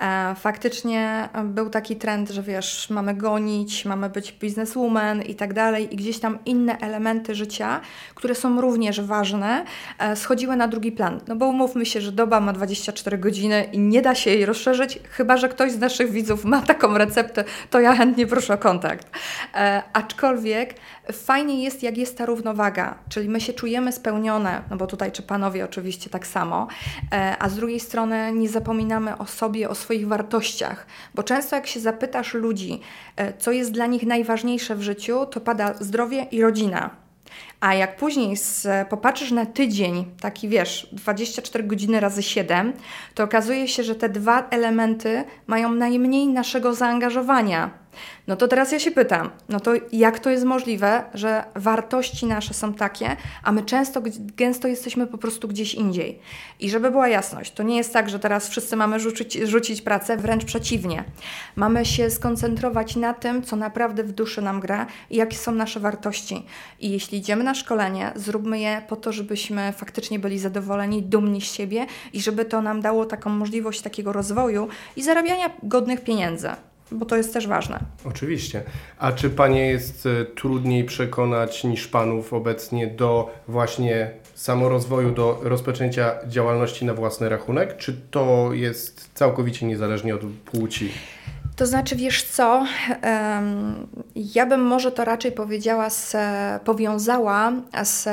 E, 0.00 0.34
faktycznie 0.34 1.28
był 1.44 1.70
taki 1.70 1.96
trend, 1.96 2.30
że 2.30 2.42
wiesz, 2.42 2.90
mamy 2.90 3.14
gonić, 3.14 3.84
mamy 3.84 4.10
być 4.10 4.32
bizneswoman 4.32 5.22
i 5.22 5.34
tak 5.34 5.54
dalej 5.54 5.94
i 5.94 5.96
gdzieś 5.96 6.18
tam 6.18 6.38
inne 6.46 6.78
elementy 6.78 7.34
życia, 7.34 7.80
które 8.14 8.34
są 8.34 8.60
również 8.60 9.00
ważne, 9.00 9.64
e, 9.98 10.16
schodziły 10.16 10.56
na 10.56 10.68
drugi 10.68 10.92
plan. 10.92 11.20
No 11.28 11.36
bo 11.36 11.46
umówmy 11.46 11.86
się, 11.86 12.00
że 12.00 12.12
doba 12.12 12.40
ma 12.40 12.52
24 12.52 13.18
godziny 13.18 13.68
i 13.72 13.78
nie 13.78 14.02
da 14.02 14.14
się 14.14 14.30
jej 14.30 14.46
rozszerzyć, 14.46 14.98
chyba 15.10 15.36
że 15.36 15.48
ktoś 15.48 15.72
z 15.72 15.78
naszych 15.78 16.10
widzów 16.10 16.44
ma 16.44 16.62
taką 16.62 16.98
receptę, 16.98 17.44
to 17.70 17.80
ja 17.80 17.94
chętnie 17.94 18.26
proszę 18.26 18.41
o 18.50 18.58
kontakt. 18.58 19.10
E, 19.54 19.82
aczkolwiek 19.92 20.74
fajnie 21.12 21.64
jest, 21.64 21.82
jak 21.82 21.98
jest 21.98 22.18
ta 22.18 22.26
równowaga, 22.26 22.98
czyli 23.08 23.28
my 23.28 23.40
się 23.40 23.52
czujemy 23.52 23.92
spełnione, 23.92 24.62
no 24.70 24.76
bo 24.76 24.86
tutaj 24.86 25.12
czy 25.12 25.22
panowie 25.22 25.64
oczywiście 25.64 26.10
tak 26.10 26.26
samo, 26.26 26.68
e, 27.12 27.36
a 27.38 27.48
z 27.48 27.56
drugiej 27.56 27.80
strony 27.80 28.32
nie 28.32 28.48
zapominamy 28.48 29.18
o 29.18 29.26
sobie, 29.26 29.68
o 29.68 29.74
swoich 29.74 30.08
wartościach, 30.08 30.86
bo 31.14 31.22
często 31.22 31.56
jak 31.56 31.66
się 31.66 31.80
zapytasz 31.80 32.34
ludzi, 32.34 32.80
e, 33.16 33.32
co 33.38 33.52
jest 33.52 33.72
dla 33.72 33.86
nich 33.86 34.02
najważniejsze 34.02 34.76
w 34.76 34.82
życiu, 34.82 35.26
to 35.26 35.40
pada 35.40 35.74
zdrowie 35.74 36.26
i 36.30 36.42
rodzina. 36.42 37.02
A 37.62 37.74
jak 37.74 37.96
później 37.96 38.36
z, 38.36 38.68
popatrzysz 38.88 39.30
na 39.30 39.46
tydzień, 39.46 40.04
taki 40.20 40.48
wiesz, 40.48 40.88
24 40.92 41.64
godziny 41.64 42.00
razy 42.00 42.22
7, 42.22 42.72
to 43.14 43.24
okazuje 43.24 43.68
się, 43.68 43.82
że 43.82 43.94
te 43.94 44.08
dwa 44.08 44.48
elementy 44.50 45.24
mają 45.46 45.72
najmniej 45.72 46.28
naszego 46.28 46.74
zaangażowania. 46.74 47.82
No 48.26 48.36
to 48.36 48.48
teraz 48.48 48.72
ja 48.72 48.78
się 48.78 48.90
pytam, 48.90 49.30
no 49.48 49.60
to 49.60 49.72
jak 49.92 50.18
to 50.18 50.30
jest 50.30 50.44
możliwe, 50.44 51.04
że 51.14 51.44
wartości 51.54 52.26
nasze 52.26 52.54
są 52.54 52.74
takie, 52.74 53.16
a 53.42 53.52
my 53.52 53.62
często, 53.62 54.02
gęsto 54.36 54.68
jesteśmy 54.68 55.06
po 55.06 55.18
prostu 55.18 55.48
gdzieś 55.48 55.74
indziej. 55.74 56.18
I 56.60 56.70
żeby 56.70 56.90
była 56.90 57.08
jasność, 57.08 57.52
to 57.52 57.62
nie 57.62 57.76
jest 57.76 57.92
tak, 57.92 58.10
że 58.10 58.18
teraz 58.18 58.48
wszyscy 58.48 58.76
mamy 58.76 59.00
rzucić, 59.00 59.34
rzucić 59.34 59.82
pracę, 59.82 60.16
wręcz 60.16 60.44
przeciwnie. 60.44 61.04
Mamy 61.56 61.84
się 61.84 62.10
skoncentrować 62.10 62.96
na 62.96 63.14
tym, 63.14 63.42
co 63.42 63.56
naprawdę 63.56 64.04
w 64.04 64.12
duszy 64.12 64.42
nam 64.42 64.60
gra 64.60 64.86
i 65.10 65.16
jakie 65.16 65.36
są 65.36 65.52
nasze 65.52 65.80
wartości. 65.80 66.46
I 66.80 66.90
jeśli 66.90 67.18
idziemy 67.18 67.44
na 67.44 67.51
szkolenie, 67.54 68.12
zróbmy 68.16 68.60
je 68.60 68.82
po 68.88 68.96
to, 68.96 69.12
żebyśmy 69.12 69.72
faktycznie 69.76 70.18
byli 70.18 70.38
zadowoleni, 70.38 71.02
dumni 71.02 71.40
z 71.40 71.52
siebie 71.52 71.86
i 72.12 72.20
żeby 72.20 72.44
to 72.44 72.62
nam 72.62 72.80
dało 72.80 73.06
taką 73.06 73.30
możliwość 73.30 73.80
takiego 73.80 74.12
rozwoju 74.12 74.68
i 74.96 75.02
zarabiania 75.02 75.50
godnych 75.62 76.04
pieniędzy 76.04 76.48
bo 76.94 77.06
to 77.06 77.16
jest 77.16 77.32
też 77.32 77.46
ważne. 77.46 77.78
Oczywiście. 78.04 78.62
A 78.98 79.12
czy 79.12 79.30
Panie 79.30 79.66
jest 79.66 80.06
e, 80.06 80.24
trudniej 80.24 80.84
przekonać 80.84 81.64
niż 81.64 81.88
Panów 81.88 82.32
obecnie 82.32 82.86
do 82.86 83.30
właśnie 83.48 84.10
samorozwoju, 84.34 85.10
do 85.10 85.40
rozpoczęcia 85.42 86.14
działalności 86.26 86.84
na 86.84 86.94
własny 86.94 87.28
rachunek? 87.28 87.76
Czy 87.76 88.00
to 88.10 88.48
jest 88.52 89.10
całkowicie 89.14 89.66
niezależnie 89.66 90.14
od 90.14 90.20
płci? 90.44 90.90
To 91.62 91.66
znaczy, 91.66 91.96
wiesz 91.96 92.22
co, 92.22 92.66
ja 94.14 94.46
bym 94.46 94.60
może 94.60 94.92
to 94.92 95.04
raczej 95.04 95.32
powiedziała, 95.32 95.90
z, 95.90 96.16
powiązała 96.64 97.52
z 97.82 98.08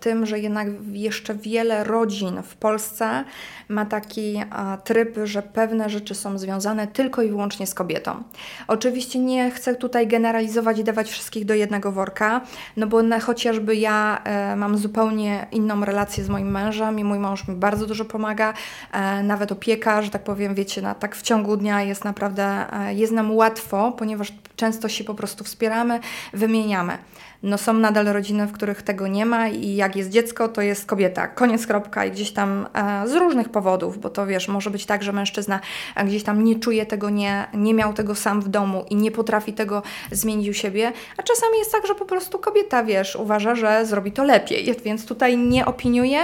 tym, 0.00 0.26
że 0.26 0.38
jednak 0.38 0.68
jeszcze 0.92 1.34
wiele 1.34 1.84
rodzin 1.84 2.42
w 2.42 2.56
Polsce 2.56 3.24
ma 3.68 3.84
taki 3.84 4.42
tryb, 4.84 5.18
że 5.24 5.42
pewne 5.42 5.90
rzeczy 5.90 6.14
są 6.14 6.38
związane 6.38 6.86
tylko 6.86 7.22
i 7.22 7.28
wyłącznie 7.28 7.66
z 7.66 7.74
kobietą. 7.74 8.22
Oczywiście 8.68 9.18
nie 9.18 9.50
chcę 9.50 9.74
tutaj 9.74 10.06
generalizować 10.06 10.78
i 10.78 10.84
dawać 10.84 11.10
wszystkich 11.10 11.44
do 11.44 11.54
jednego 11.54 11.92
worka, 11.92 12.40
no 12.76 12.86
bo 12.86 13.02
na, 13.02 13.20
chociażby 13.20 13.76
ja 13.76 14.22
e, 14.24 14.56
mam 14.56 14.78
zupełnie 14.78 15.46
inną 15.52 15.84
relację 15.84 16.24
z 16.24 16.28
moim 16.28 16.50
mężem 16.50 16.98
i 16.98 17.04
mój 17.04 17.18
mąż 17.18 17.48
mi 17.48 17.54
bardzo 17.54 17.86
dużo 17.86 18.04
pomaga, 18.04 18.54
e, 18.92 19.22
nawet 19.22 19.52
opieka, 19.52 20.02
że 20.02 20.10
tak 20.10 20.24
powiem, 20.24 20.54
wiecie, 20.54 20.82
na, 20.82 20.94
tak 20.94 21.16
w 21.16 21.22
ciągu 21.22 21.56
dnia 21.56 21.82
jest 21.82 22.04
naprawdę, 22.04 22.72
e, 22.72 22.87
jest 22.92 23.12
nam 23.12 23.34
łatwo, 23.34 23.92
ponieważ 23.92 24.32
często 24.56 24.88
się 24.88 25.04
po 25.04 25.14
prostu 25.14 25.44
wspieramy, 25.44 26.00
wymieniamy. 26.32 26.98
No 27.42 27.58
są 27.58 27.72
nadal 27.72 28.06
rodziny, 28.06 28.46
w 28.46 28.52
których 28.52 28.82
tego 28.82 29.08
nie 29.08 29.26
ma 29.26 29.48
i 29.48 29.74
jak 29.74 29.96
jest 29.96 30.10
dziecko, 30.10 30.48
to 30.48 30.62
jest 30.62 30.86
kobieta. 30.86 31.28
Koniec, 31.28 31.66
kropka. 31.66 32.04
I 32.04 32.10
gdzieś 32.10 32.30
tam 32.30 32.66
e, 32.74 33.08
z 33.08 33.14
różnych 33.14 33.48
powodów, 33.48 33.98
bo 33.98 34.10
to 34.10 34.26
wiesz, 34.26 34.48
może 34.48 34.70
być 34.70 34.86
tak, 34.86 35.02
że 35.02 35.12
mężczyzna 35.12 35.60
gdzieś 36.04 36.22
tam 36.22 36.44
nie 36.44 36.58
czuje 36.58 36.86
tego, 36.86 37.10
nie, 37.10 37.46
nie 37.54 37.74
miał 37.74 37.92
tego 37.92 38.14
sam 38.14 38.40
w 38.40 38.48
domu 38.48 38.84
i 38.90 38.96
nie 38.96 39.10
potrafi 39.10 39.52
tego 39.52 39.82
zmienić 40.10 40.48
u 40.48 40.52
siebie, 40.52 40.92
a 41.16 41.22
czasami 41.22 41.58
jest 41.58 41.72
tak, 41.72 41.86
że 41.86 41.94
po 41.94 42.04
prostu 42.04 42.38
kobieta, 42.38 42.84
wiesz, 42.84 43.16
uważa, 43.16 43.54
że 43.54 43.86
zrobi 43.86 44.12
to 44.12 44.24
lepiej, 44.24 44.74
więc 44.84 45.06
tutaj 45.06 45.38
nie 45.38 45.66
opiniuję, 45.66 46.18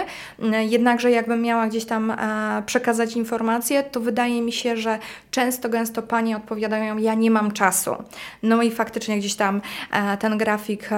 jednakże 0.69 1.11
jakbym 1.11 1.43
miała 1.43 1.67
gdzieś 1.67 1.85
tam 1.85 2.11
e, 2.11 2.63
przekazać 2.67 3.17
informacje, 3.17 3.83
to 3.83 4.01
wydaje 4.01 4.43
mi 4.43 4.53
się, 4.53 4.77
że 4.77 4.99
często, 5.31 5.69
gęsto 5.69 6.03
panie 6.03 6.37
odpowiadają, 6.45 6.99
ja 6.99 7.15
nie 7.15 7.31
mam 7.31 7.53
czasu. 7.53 7.97
No 8.43 8.63
i 8.63 8.71
faktycznie 8.71 9.19
gdzieś 9.19 9.35
tam 9.35 9.61
e, 9.93 10.17
ten 10.17 10.39
grafik 10.39 10.89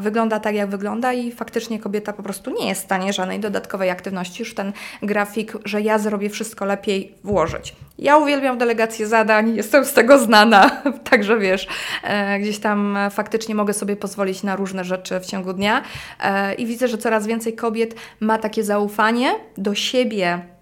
wygląda 0.00 0.40
tak, 0.40 0.54
jak 0.54 0.70
wygląda 0.70 1.12
i 1.12 1.32
faktycznie 1.32 1.78
kobieta 1.78 2.12
po 2.12 2.22
prostu 2.22 2.50
nie 2.50 2.68
jest 2.68 2.80
w 2.80 2.84
stanie 2.84 3.12
żadnej 3.12 3.40
dodatkowej 3.40 3.90
aktywności 3.90 4.42
już 4.42 4.54
ten 4.54 4.72
grafik, 5.02 5.52
że 5.64 5.80
ja 5.80 5.98
zrobię 5.98 6.30
wszystko 6.30 6.64
lepiej 6.64 7.14
włożyć. 7.24 7.74
Ja 7.98 8.16
uwielbiam 8.16 8.58
delegację 8.58 9.06
zadań, 9.06 9.56
jestem 9.56 9.84
z 9.84 9.92
tego 9.92 10.18
znana, 10.18 10.82
także 11.10 11.38
wiesz, 11.38 11.66
e, 12.02 12.38
gdzieś 12.38 12.58
tam 12.58 12.98
faktycznie 13.10 13.54
mogę 13.54 13.72
sobie 13.72 13.96
pozwolić 13.96 14.42
na 14.42 14.56
różne 14.56 14.84
rzeczy 14.84 15.20
w 15.20 15.26
ciągu 15.26 15.52
dnia 15.52 15.82
e, 16.20 16.54
i 16.54 16.66
widzę, 16.66 16.88
że 16.88 16.98
coraz 16.98 17.26
więcej 17.26 17.52
kobiet 17.52 17.94
ma 18.20 18.38
takie 18.38 18.64
zaufanie 18.64 19.34
do 19.56 19.74
siebie, 19.74 20.24
E, 20.34 20.53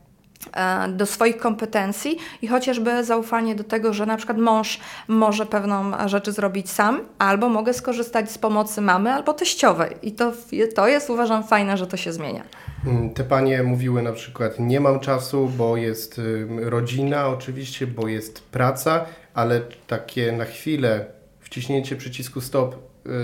do 0.88 1.06
swoich 1.06 1.36
kompetencji 1.36 2.18
i 2.42 2.48
chociażby 2.48 3.04
zaufanie 3.04 3.54
do 3.54 3.64
tego, 3.64 3.92
że 3.92 4.06
na 4.06 4.16
przykład 4.16 4.38
mąż 4.38 4.80
może 5.08 5.46
pewną 5.46 6.08
rzecz 6.08 6.30
zrobić 6.30 6.70
sam, 6.70 7.00
albo 7.18 7.48
mogę 7.48 7.74
skorzystać 7.74 8.30
z 8.30 8.38
pomocy 8.38 8.80
mamy 8.80 9.12
albo 9.12 9.32
teściowej. 9.32 9.96
I 10.02 10.12
to, 10.12 10.32
to 10.74 10.88
jest 10.88 11.10
uważam 11.10 11.44
fajne, 11.44 11.76
że 11.76 11.86
to 11.86 11.96
się 11.96 12.12
zmienia. 12.12 12.42
Mm, 12.86 13.10
te 13.10 13.24
panie 13.24 13.62
mówiły 13.62 14.02
na 14.02 14.12
przykład 14.12 14.58
nie 14.58 14.80
mam 14.80 15.00
czasu, 15.00 15.50
bo 15.56 15.76
jest 15.76 16.20
rodzina 16.60 17.28
oczywiście, 17.28 17.86
bo 17.86 18.08
jest 18.08 18.42
praca, 18.42 19.04
ale 19.34 19.60
takie 19.86 20.32
na 20.32 20.44
chwilę 20.44 21.04
wciśnięcie 21.40 21.96
przycisku 21.96 22.40
stop 22.40 22.76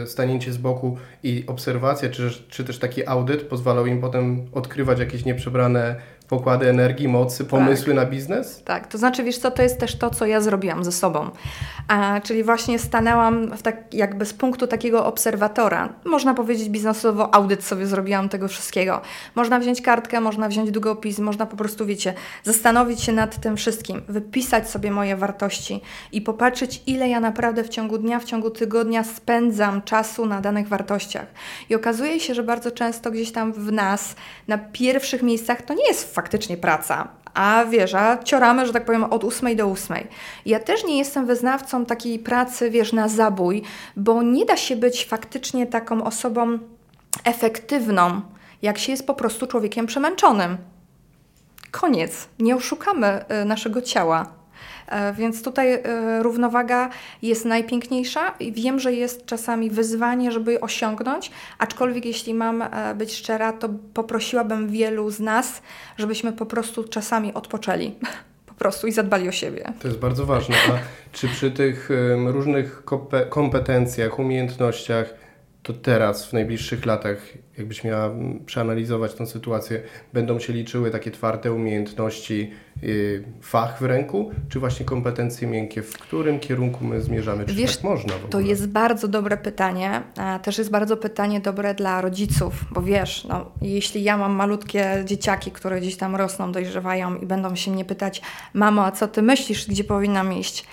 y, 0.02 0.06
stanięcie 0.06 0.52
z 0.52 0.58
boku 0.58 0.98
i 1.22 1.44
obserwacja, 1.46 2.08
czy, 2.08 2.30
czy 2.48 2.64
też 2.64 2.78
taki 2.78 3.06
audyt 3.06 3.42
pozwalał 3.42 3.86
im 3.86 4.00
potem 4.00 4.46
odkrywać 4.52 4.98
jakieś 4.98 5.24
nieprzebrane 5.24 5.96
pokłady 6.28 6.68
energii, 6.68 7.08
mocy, 7.08 7.44
pomysły 7.44 7.94
tak. 7.94 8.04
na 8.04 8.06
biznes? 8.10 8.62
Tak, 8.64 8.86
to 8.86 8.98
znaczy, 8.98 9.24
wiesz 9.24 9.38
co, 9.38 9.50
to 9.50 9.62
jest 9.62 9.80
też 9.80 9.98
to, 9.98 10.10
co 10.10 10.26
ja 10.26 10.40
zrobiłam 10.40 10.84
ze 10.84 10.92
sobą. 10.92 11.30
A, 11.88 12.20
czyli 12.20 12.44
właśnie 12.44 12.78
stanęłam 12.78 13.56
w 13.56 13.62
tak, 13.62 13.94
jakby 13.94 14.26
z 14.26 14.34
punktu 14.34 14.66
takiego 14.66 15.06
obserwatora. 15.06 15.88
Można 16.04 16.34
powiedzieć 16.34 16.68
biznesowo, 16.68 17.34
audyt 17.34 17.64
sobie 17.64 17.86
zrobiłam 17.86 18.28
tego 18.28 18.48
wszystkiego. 18.48 19.00
Można 19.34 19.58
wziąć 19.58 19.82
kartkę, 19.82 20.20
można 20.20 20.48
wziąć 20.48 20.70
długopis, 20.70 21.18
można 21.18 21.46
po 21.46 21.56
prostu, 21.56 21.86
wiecie, 21.86 22.14
zastanowić 22.44 23.00
się 23.00 23.12
nad 23.12 23.40
tym 23.40 23.56
wszystkim, 23.56 24.02
wypisać 24.08 24.70
sobie 24.70 24.90
moje 24.90 25.16
wartości 25.16 25.80
i 26.12 26.22
popatrzeć, 26.22 26.82
ile 26.86 27.08
ja 27.08 27.20
naprawdę 27.20 27.64
w 27.64 27.68
ciągu 27.68 27.98
dnia, 27.98 28.18
w 28.20 28.24
ciągu 28.24 28.50
tygodnia 28.50 29.04
spędzam 29.04 29.82
czasu 29.82 30.26
na 30.26 30.40
danych 30.40 30.68
wartościach. 30.68 31.26
I 31.70 31.74
okazuje 31.74 32.20
się, 32.20 32.34
że 32.34 32.42
bardzo 32.42 32.70
często 32.70 33.10
gdzieś 33.10 33.32
tam 33.32 33.52
w 33.52 33.72
nas, 33.72 34.16
na 34.48 34.58
pierwszych 34.58 35.22
miejscach, 35.22 35.62
to 35.62 35.74
nie 35.74 35.88
jest 35.88 36.14
faktycznie 36.18 36.56
praca, 36.56 37.08
a 37.34 37.64
wiesz, 37.64 37.94
a 37.94 38.18
cioramy, 38.24 38.66
że 38.66 38.72
tak 38.72 38.84
powiem, 38.84 39.04
od 39.04 39.24
ósmej 39.24 39.56
do 39.56 39.66
ósmej. 39.66 40.06
Ja 40.46 40.60
też 40.60 40.84
nie 40.84 40.98
jestem 40.98 41.26
wyznawcą 41.26 41.86
takiej 41.86 42.18
pracy, 42.18 42.70
wiesz, 42.70 42.92
na 42.92 43.08
zabój, 43.08 43.62
bo 43.96 44.22
nie 44.22 44.44
da 44.44 44.56
się 44.56 44.76
być 44.76 45.06
faktycznie 45.06 45.66
taką 45.66 46.04
osobą 46.04 46.58
efektywną, 47.24 48.20
jak 48.62 48.78
się 48.78 48.92
jest 48.92 49.06
po 49.06 49.14
prostu 49.14 49.46
człowiekiem 49.46 49.86
przemęczonym. 49.86 50.56
Koniec. 51.70 52.28
Nie 52.38 52.56
oszukamy 52.56 53.24
y, 53.42 53.44
naszego 53.44 53.82
ciała. 53.82 54.26
E, 54.88 55.12
więc 55.12 55.42
tutaj 55.42 55.74
e, 55.74 55.82
równowaga 56.22 56.90
jest 57.22 57.44
najpiękniejsza 57.44 58.34
i 58.40 58.52
wiem, 58.52 58.80
że 58.80 58.92
jest 58.92 59.26
czasami 59.26 59.70
wyzwanie, 59.70 60.32
żeby 60.32 60.60
osiągnąć, 60.60 61.30
aczkolwiek 61.58 62.04
jeśli 62.04 62.34
mam 62.34 62.62
e, 62.62 62.94
być 62.94 63.14
szczera, 63.14 63.52
to 63.52 63.68
poprosiłabym 63.94 64.68
wielu 64.68 65.10
z 65.10 65.20
nas, 65.20 65.62
żebyśmy 65.98 66.32
po 66.32 66.46
prostu 66.46 66.84
czasami 66.84 67.34
odpoczęli. 67.34 67.94
Po 68.46 68.64
prostu 68.64 68.86
i 68.86 68.92
zadbali 68.92 69.28
o 69.28 69.32
siebie. 69.32 69.72
To 69.80 69.88
jest 69.88 70.00
bardzo 70.00 70.26
ważne. 70.26 70.56
A 70.56 70.78
czy 71.12 71.28
przy 71.28 71.50
tych 71.50 71.88
różnych 72.26 72.82
kompetencjach, 73.28 74.18
umiejętnościach, 74.18 75.14
to 75.62 75.72
teraz, 75.72 76.26
w 76.26 76.32
najbliższych 76.32 76.86
latach, 76.86 77.18
jakbyś 77.58 77.84
miała 77.84 78.10
przeanalizować 78.46 79.14
tę 79.14 79.26
sytuację, 79.26 79.82
będą 80.12 80.38
się 80.38 80.52
liczyły 80.52 80.90
takie 80.90 81.10
twarde 81.10 81.52
umiejętności, 81.52 82.50
yy, 82.82 83.24
fach 83.40 83.78
w 83.80 83.84
ręku, 83.84 84.30
czy 84.48 84.60
właśnie 84.60 84.86
kompetencje 84.86 85.48
miękkie? 85.48 85.82
W 85.82 85.98
którym 85.98 86.40
kierunku 86.40 86.84
my 86.84 87.02
zmierzamy? 87.02 87.46
Czy 87.46 87.54
Wiesz, 87.54 87.76
tak 87.76 87.84
można 87.84 88.12
w 88.12 88.16
ogóle? 88.16 88.30
To 88.30 88.40
jest 88.40 88.68
bardzo 88.68 89.08
dobre 89.08 89.36
pytanie. 89.36 90.02
Też 90.42 90.58
jest 90.58 90.70
bardzo 90.70 90.96
pytanie 90.96 91.40
dobre 91.40 91.74
dla 91.74 92.00
rodziców, 92.00 92.64
bo 92.70 92.82
wiesz, 92.82 93.24
no, 93.24 93.50
jeśli 93.62 94.02
ja 94.02 94.16
mam 94.16 94.32
malutkie 94.32 95.02
dzieciaki, 95.04 95.50
które 95.50 95.80
gdzieś 95.80 95.96
tam 95.96 96.16
rosną, 96.16 96.52
dojrzewają 96.52 97.16
i 97.16 97.26
będą 97.26 97.56
się 97.56 97.70
mnie 97.70 97.84
pytać, 97.84 98.22
mamo, 98.54 98.84
a 98.84 98.92
co 98.92 99.08
ty 99.08 99.22
myślisz, 99.22 99.68
gdzie 99.68 99.84
powinnam 99.84 100.32
iść? 100.32 100.64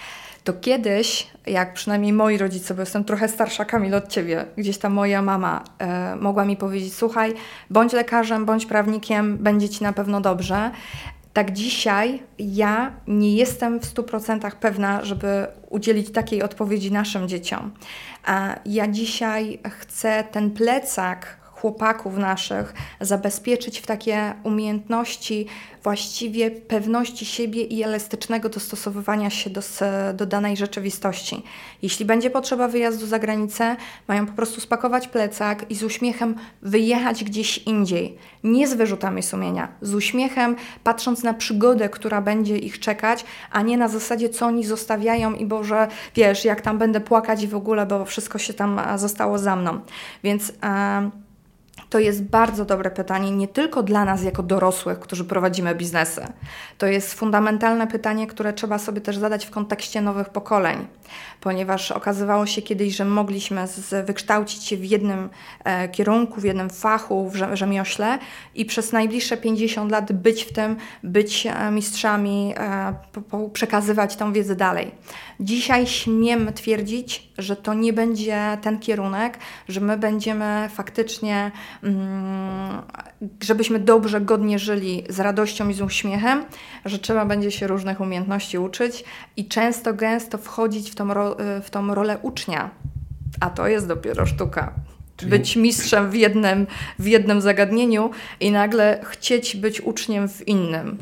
To 0.45 0.53
kiedyś, 0.53 1.27
jak 1.47 1.73
przynajmniej 1.73 2.13
moi 2.13 2.37
rodzice, 2.37 2.73
bo 2.73 2.81
jestem 2.81 3.03
trochę 3.03 3.27
starsza 3.27 3.65
Kamil 3.65 3.95
od 3.95 4.07
ciebie, 4.07 4.45
gdzieś 4.57 4.77
tam 4.77 4.93
moja 4.93 5.21
mama 5.21 5.63
e, 5.79 6.15
mogła 6.15 6.45
mi 6.45 6.57
powiedzieć: 6.57 6.93
Słuchaj, 6.93 7.33
bądź 7.69 7.93
lekarzem, 7.93 8.45
bądź 8.45 8.65
prawnikiem, 8.65 9.37
będzie 9.37 9.69
ci 9.69 9.83
na 9.83 9.93
pewno 9.93 10.21
dobrze. 10.21 10.71
Tak 11.33 11.51
dzisiaj 11.51 12.23
ja 12.39 12.91
nie 13.07 13.35
jestem 13.35 13.79
w 13.79 13.93
100% 13.93 14.51
pewna, 14.51 15.05
żeby 15.05 15.47
udzielić 15.69 16.11
takiej 16.11 16.43
odpowiedzi 16.43 16.91
naszym 16.91 17.27
dzieciom. 17.27 17.71
Ja 18.65 18.87
dzisiaj 18.87 19.59
chcę 19.79 20.23
ten 20.31 20.51
plecak 20.51 21.37
chłopaków 21.65 22.17
naszych 22.17 22.73
zabezpieczyć 23.01 23.79
w 23.79 23.85
takie 23.85 24.33
umiejętności 24.43 25.47
właściwie 25.83 26.51
pewności 26.51 27.25
siebie 27.25 27.63
i 27.63 27.83
elastycznego 27.83 28.49
dostosowywania 28.49 29.29
się 29.29 29.49
do, 29.49 29.61
do 30.13 30.25
danej 30.25 30.57
rzeczywistości. 30.57 31.43
Jeśli 31.81 32.05
będzie 32.05 32.29
potrzeba 32.29 32.67
wyjazdu 32.67 33.05
za 33.05 33.19
granicę, 33.19 33.75
mają 34.07 34.25
po 34.25 34.33
prostu 34.33 34.61
spakować 34.61 35.07
plecak 35.07 35.71
i 35.71 35.75
z 35.75 35.83
uśmiechem 35.83 36.35
wyjechać 36.61 37.23
gdzieś 37.23 37.57
indziej. 37.57 38.17
Nie 38.43 38.67
z 38.67 38.73
wyrzutami 38.73 39.23
sumienia, 39.23 39.67
z 39.81 39.93
uśmiechem, 39.93 40.55
patrząc 40.83 41.23
na 41.23 41.33
przygodę, 41.33 41.89
która 41.89 42.21
będzie 42.21 42.57
ich 42.57 42.79
czekać, 42.79 43.25
a 43.51 43.61
nie 43.61 43.77
na 43.77 43.87
zasadzie, 43.87 44.29
co 44.29 44.45
oni 44.45 44.65
zostawiają 44.65 45.33
i 45.33 45.45
Boże, 45.45 45.87
wiesz, 46.15 46.45
jak 46.45 46.61
tam 46.61 46.77
będę 46.77 47.01
płakać 47.01 47.43
i 47.43 47.47
w 47.47 47.55
ogóle, 47.55 47.85
bo 47.85 48.05
wszystko 48.05 48.37
się 48.37 48.53
tam 48.53 48.81
zostało 48.95 49.37
za 49.37 49.55
mną. 49.55 49.79
Więc... 50.23 50.47
Yy, 50.47 51.24
to 51.95 51.99
jest 51.99 52.23
bardzo 52.23 52.65
dobre 52.65 52.91
pytanie, 52.91 53.31
nie 53.31 53.47
tylko 53.47 53.83
dla 53.83 54.05
nas 54.05 54.23
jako 54.23 54.43
dorosłych, 54.43 54.99
którzy 54.99 55.25
prowadzimy 55.25 55.75
biznesy. 55.75 56.27
To 56.77 56.87
jest 56.87 57.13
fundamentalne 57.13 57.87
pytanie, 57.87 58.27
które 58.27 58.53
trzeba 58.53 58.77
sobie 58.79 59.01
też 59.01 59.17
zadać 59.17 59.45
w 59.45 59.49
kontekście 59.49 60.01
nowych 60.01 60.29
pokoleń, 60.29 60.87
ponieważ 61.41 61.91
okazywało 61.91 62.45
się 62.45 62.61
kiedyś, 62.61 62.95
że 62.95 63.05
mogliśmy 63.05 63.67
z, 63.67 64.05
wykształcić 64.05 64.63
się 64.63 64.77
w 64.77 64.85
jednym 64.85 65.29
e, 65.63 65.89
kierunku, 65.89 66.41
w 66.41 66.43
jednym 66.43 66.69
fachu, 66.69 67.29
w 67.29 67.35
rzemiośle 67.53 68.19
i 68.55 68.65
przez 68.65 68.91
najbliższe 68.91 69.37
50 69.37 69.91
lat 69.91 70.11
być 70.11 70.43
w 70.43 70.53
tym, 70.53 70.75
być 71.03 71.47
e, 71.47 71.71
mistrzami, 71.71 72.53
e, 72.57 72.93
po, 73.11 73.21
po, 73.21 73.49
przekazywać 73.49 74.15
tą 74.15 74.33
wiedzę 74.33 74.55
dalej. 74.55 74.91
Dzisiaj 75.39 75.87
śmiem 75.87 76.53
twierdzić, 76.53 77.29
że 77.37 77.55
to 77.55 77.73
nie 77.73 77.93
będzie 77.93 78.57
ten 78.61 78.79
kierunek, 78.79 79.37
że 79.69 79.81
my 79.81 79.97
będziemy 79.97 80.69
faktycznie 80.73 81.51
żebyśmy 83.43 83.79
dobrze, 83.79 84.21
godnie 84.21 84.59
żyli 84.59 85.03
z 85.09 85.19
radością 85.19 85.69
i 85.69 85.73
z 85.73 85.81
uśmiechem, 85.81 86.45
że 86.85 86.99
trzeba 86.99 87.25
będzie 87.25 87.51
się 87.51 87.67
różnych 87.67 88.01
umiejętności 88.01 88.57
uczyć 88.57 89.03
i 89.37 89.47
często, 89.47 89.93
gęsto 89.93 90.37
wchodzić 90.37 90.91
w 90.91 90.95
tą, 90.95 91.07
w 91.63 91.69
tą 91.69 91.95
rolę 91.95 92.17
ucznia. 92.21 92.69
A 93.39 93.49
to 93.49 93.67
jest 93.67 93.87
dopiero 93.87 94.25
sztuka. 94.25 94.73
Czyli... 95.17 95.31
Być 95.31 95.55
mistrzem 95.55 96.09
w 96.09 96.15
jednym, 96.15 96.67
w 96.99 97.07
jednym 97.07 97.41
zagadnieniu 97.41 98.09
i 98.39 98.51
nagle 98.51 99.01
chcieć 99.03 99.55
być 99.55 99.81
uczniem 99.81 100.29
w 100.29 100.47
innym. 100.47 100.97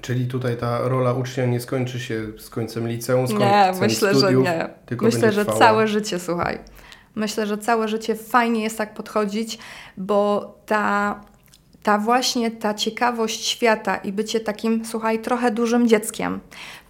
Czyli 0.00 0.26
tutaj 0.26 0.56
ta 0.56 0.88
rola 0.88 1.12
ucznia 1.12 1.46
nie 1.46 1.60
skończy 1.60 2.00
się 2.00 2.26
z 2.38 2.50
końcem 2.50 2.88
liceum, 2.88 3.26
z 3.26 3.30
końcem 3.30 3.48
nie, 3.48 3.72
myślę, 3.80 4.14
studiów, 4.14 4.46
że 4.46 4.70
nie. 4.90 4.96
Myślę, 5.00 5.32
że 5.32 5.46
całe 5.46 5.88
życie, 5.88 6.18
słuchaj. 6.18 6.58
Myślę, 7.14 7.46
że 7.46 7.58
całe 7.58 7.88
życie 7.88 8.14
fajnie 8.14 8.62
jest 8.62 8.78
tak 8.78 8.94
podchodzić, 8.94 9.58
bo 9.96 10.54
ta, 10.66 11.20
ta 11.82 11.98
właśnie 11.98 12.50
ta 12.50 12.74
ciekawość 12.74 13.46
świata 13.46 13.96
i 13.96 14.12
bycie 14.12 14.40
takim, 14.40 14.84
słuchaj, 14.84 15.18
trochę 15.18 15.50
dużym 15.50 15.88
dzieckiem 15.88 16.40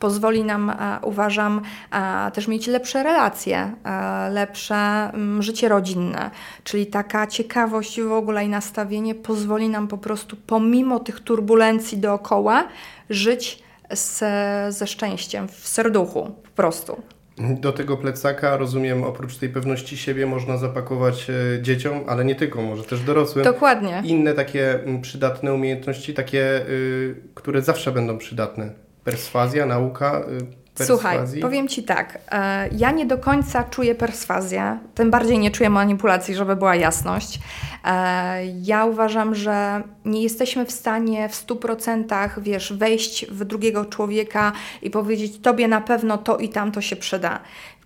pozwoli 0.02 0.44
nam, 0.44 0.70
e, 0.70 0.98
uważam, 1.02 1.60
e, 1.92 2.30
też 2.30 2.48
mieć 2.48 2.66
lepsze 2.66 3.02
relacje, 3.02 3.72
e, 3.84 4.30
lepsze 4.30 4.74
mm, 4.74 5.42
życie 5.42 5.68
rodzinne. 5.68 6.30
Czyli 6.64 6.86
taka 6.86 7.26
ciekawość 7.26 8.00
w 8.00 8.12
ogóle 8.12 8.44
i 8.44 8.48
nastawienie 8.48 9.14
pozwoli 9.14 9.68
nam 9.68 9.88
po 9.88 9.98
prostu, 9.98 10.36
pomimo 10.46 11.00
tych 11.00 11.20
turbulencji 11.20 11.98
dookoła, 11.98 12.64
żyć 13.10 13.62
z, 13.90 14.18
ze 14.74 14.86
szczęściem 14.86 15.48
w 15.48 15.68
serduchu 15.68 16.30
po 16.42 16.50
prostu. 16.50 17.02
Do 17.38 17.72
tego 17.72 17.96
plecaka, 17.96 18.56
rozumiem, 18.56 19.04
oprócz 19.04 19.36
tej 19.36 19.48
pewności 19.48 19.96
siebie 19.96 20.26
można 20.26 20.56
zapakować 20.56 21.30
e, 21.30 21.62
dzieciom, 21.62 22.00
ale 22.06 22.24
nie 22.24 22.34
tylko, 22.34 22.62
może 22.62 22.84
też 22.84 23.00
dorosłym. 23.00 23.44
Dokładnie. 23.44 24.02
Inne 24.04 24.34
takie 24.34 24.78
przydatne 25.02 25.54
umiejętności, 25.54 26.14
takie, 26.14 26.68
y, 26.68 27.14
które 27.34 27.62
zawsze 27.62 27.92
będą 27.92 28.18
przydatne. 28.18 28.72
Perswazja, 29.04 29.66
nauka, 29.66 30.24
y, 30.42 30.61
Słuchaj, 30.74 31.18
powiem 31.42 31.68
Ci 31.68 31.82
tak, 31.82 32.18
e, 32.30 32.68
ja 32.68 32.90
nie 32.90 33.06
do 33.06 33.18
końca 33.18 33.64
czuję 33.64 33.94
perswazję, 33.94 34.78
tym 34.94 35.10
bardziej 35.10 35.38
nie 35.38 35.50
czuję 35.50 35.70
manipulacji, 35.70 36.34
żeby 36.34 36.56
była 36.56 36.76
jasność. 36.76 37.40
E, 37.84 38.46
ja 38.46 38.84
uważam, 38.84 39.34
że 39.34 39.82
nie 40.04 40.22
jesteśmy 40.22 40.66
w 40.66 40.72
stanie 40.72 41.28
w 41.28 41.34
100% 41.34 42.40
wiesz, 42.40 42.72
wejść 42.72 43.26
w 43.26 43.44
drugiego 43.44 43.84
człowieka 43.84 44.52
i 44.82 44.90
powiedzieć 44.90 45.38
Tobie 45.38 45.68
na 45.68 45.80
pewno 45.80 46.18
to 46.18 46.36
i 46.38 46.48
tamto 46.48 46.80
się 46.80 46.96
przyda. 46.96 47.40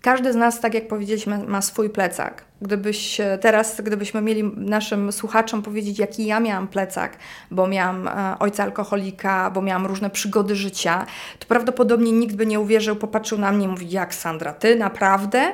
Każdy 0.06 0.32
z 0.32 0.36
nas, 0.36 0.60
tak 0.60 0.74
jak 0.74 0.88
powiedzieliśmy, 0.88 1.38
ma 1.38 1.62
swój 1.62 1.90
plecak. 1.90 2.44
Gdybyś 2.62 3.20
teraz, 3.40 3.80
gdybyśmy 3.80 4.22
mieli 4.22 4.44
naszym 4.56 5.12
słuchaczom 5.12 5.62
powiedzieć, 5.62 5.98
jaki 5.98 6.26
ja 6.26 6.40
miałam 6.40 6.68
plecak, 6.68 7.16
bo 7.50 7.66
miałam 7.66 8.08
e, 8.08 8.38
ojca 8.38 8.62
alkoholika, 8.62 9.50
bo 9.50 9.62
miałam 9.62 9.86
różne 9.86 10.10
przygody 10.10 10.56
życia, 10.56 11.06
to 11.38 11.46
prawdopodobnie 11.46 12.12
nikt 12.12 12.36
by 12.36 12.46
nie 12.46 12.60
uwierzył, 12.60 12.96
popatrzył 12.96 13.38
na 13.38 13.52
mnie 13.52 13.64
i 13.64 13.68
mówi, 13.68 13.90
jak 13.90 14.14
Sandra, 14.14 14.52
ty 14.52 14.76
naprawdę? 14.76 15.52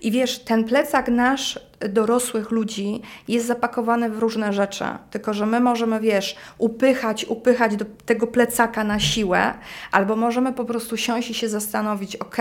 I 0.00 0.10
wiesz, 0.10 0.38
ten 0.38 0.64
plecak 0.64 1.08
nasz 1.08 1.58
dorosłych 1.88 2.50
ludzi 2.50 3.02
jest 3.28 3.46
zapakowany 3.46 4.10
w 4.10 4.18
różne 4.18 4.52
rzeczy, 4.52 4.84
tylko 5.10 5.34
że 5.34 5.46
my 5.46 5.60
możemy, 5.60 6.00
wiesz, 6.00 6.36
upychać, 6.58 7.24
upychać 7.24 7.76
do 7.76 7.84
tego 8.06 8.26
plecaka 8.26 8.84
na 8.84 9.00
siłę, 9.00 9.54
albo 9.92 10.16
możemy 10.16 10.52
po 10.52 10.64
prostu 10.64 10.96
siąść 10.96 11.30
i 11.30 11.34
się 11.34 11.48
zastanowić, 11.48 12.16
ok, 12.16 12.36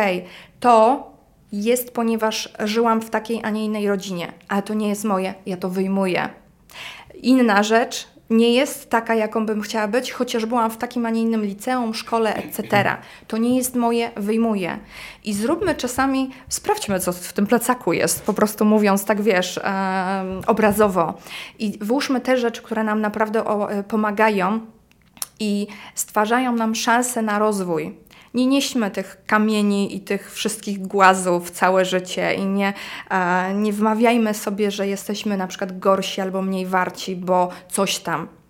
to 0.59 1.12
jest, 1.53 1.93
ponieważ 1.93 2.53
żyłam 2.59 3.01
w 3.01 3.09
takiej, 3.09 3.39
a 3.43 3.49
nie 3.49 3.65
innej 3.65 3.87
rodzinie, 3.87 4.33
ale 4.47 4.61
to 4.61 4.73
nie 4.73 4.89
jest 4.89 5.03
moje, 5.03 5.33
ja 5.45 5.57
to 5.57 5.69
wyjmuję. 5.69 6.29
Inna 7.15 7.63
rzecz 7.63 8.07
nie 8.29 8.53
jest 8.53 8.89
taka, 8.89 9.15
jaką 9.15 9.45
bym 9.45 9.61
chciała 9.61 9.87
być, 9.87 10.11
chociaż 10.11 10.45
byłam 10.45 10.71
w 10.71 10.77
takim, 10.77 11.05
a 11.05 11.09
nie 11.09 11.21
innym 11.21 11.45
liceum, 11.45 11.93
szkole, 11.93 12.35
etc. 12.35 12.97
To 13.27 13.37
nie 13.37 13.57
jest 13.57 13.75
moje, 13.75 14.11
wyjmuję. 14.15 14.79
I 15.23 15.33
zróbmy 15.33 15.75
czasami, 15.75 16.29
sprawdźmy, 16.49 16.99
co 16.99 17.13
w 17.13 17.33
tym 17.33 17.47
plecaku 17.47 17.93
jest, 17.93 18.23
po 18.23 18.33
prostu 18.33 18.65
mówiąc 18.65 19.05
tak, 19.05 19.21
wiesz, 19.21 19.57
e, 19.57 20.41
obrazowo. 20.47 21.13
I 21.59 21.79
włóżmy 21.81 22.21
te 22.21 22.37
rzeczy, 22.37 22.61
które 22.61 22.83
nam 22.83 23.01
naprawdę 23.01 23.45
o, 23.45 23.71
e, 23.71 23.83
pomagają 23.83 24.59
i 25.39 25.67
stwarzają 25.95 26.55
nam 26.55 26.75
szansę 26.75 27.21
na 27.21 27.39
rozwój 27.39 27.95
nie 28.33 28.45
nieśmy 28.47 28.91
tych 28.91 29.25
kamieni 29.25 29.95
i 29.95 30.01
tych 30.01 30.33
wszystkich 30.33 30.87
głazów 30.87 31.51
całe 31.51 31.85
życie 31.85 32.33
i 32.33 32.45
nie, 32.45 32.73
e, 33.09 33.53
nie 33.53 33.73
wmawiajmy 33.73 34.33
sobie, 34.33 34.71
że 34.71 34.87
jesteśmy 34.87 35.37
na 35.37 35.47
przykład 35.47 35.79
gorsi 35.79 36.21
albo 36.21 36.41
mniej 36.41 36.65
warci, 36.65 37.15
bo 37.15 37.49
coś 37.71 37.99
tam. 37.99 38.42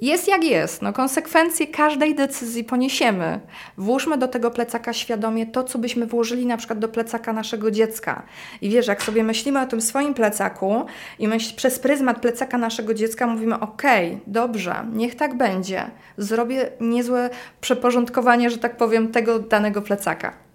Jest 0.00 0.28
jak 0.28 0.44
jest. 0.44 0.82
No, 0.82 0.92
konsekwencje 0.92 1.66
każdej 1.66 2.14
decyzji 2.14 2.64
poniesiemy. 2.64 3.40
Włóżmy 3.76 4.18
do 4.18 4.28
tego 4.28 4.50
plecaka 4.50 4.92
świadomie 4.92 5.46
to, 5.46 5.64
co 5.64 5.78
byśmy 5.78 6.06
włożyli 6.06 6.46
na 6.46 6.56
przykład 6.56 6.78
do 6.78 6.88
plecaka 6.88 7.32
naszego 7.32 7.70
dziecka. 7.70 8.22
I 8.60 8.70
wiesz, 8.70 8.86
jak 8.86 9.02
sobie 9.02 9.24
myślimy 9.24 9.60
o 9.60 9.66
tym 9.66 9.80
swoim 9.80 10.14
plecaku 10.14 10.86
i 11.18 11.28
myśl, 11.28 11.56
przez 11.56 11.78
pryzmat 11.78 12.20
plecaka 12.20 12.58
naszego 12.58 12.94
dziecka 12.94 13.26
mówimy: 13.26 13.60
OK, 13.60 13.82
dobrze, 14.26 14.74
niech 14.92 15.14
tak 15.14 15.36
będzie. 15.36 15.90
Zrobię 16.18 16.70
niezłe 16.80 17.30
przeporządkowanie, 17.60 18.50
że 18.50 18.58
tak 18.58 18.76
powiem, 18.76 19.12
tego 19.12 19.38
danego 19.38 19.82
plecaka. 19.82 20.45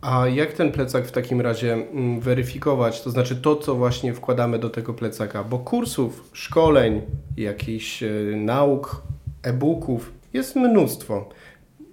A 0.00 0.28
jak 0.28 0.52
ten 0.52 0.72
plecak 0.72 1.06
w 1.06 1.12
takim 1.12 1.40
razie 1.40 1.72
mm, 1.72 2.20
weryfikować? 2.20 3.02
To 3.02 3.10
znaczy 3.10 3.36
to, 3.36 3.56
co 3.56 3.74
właśnie 3.74 4.14
wkładamy 4.14 4.58
do 4.58 4.70
tego 4.70 4.94
plecaka, 4.94 5.44
bo 5.44 5.58
kursów, 5.58 6.30
szkoleń, 6.32 7.02
jakichś 7.36 8.02
e, 8.02 8.10
nauk, 8.36 9.02
e-booków 9.42 10.12
jest 10.32 10.56
mnóstwo. 10.56 11.28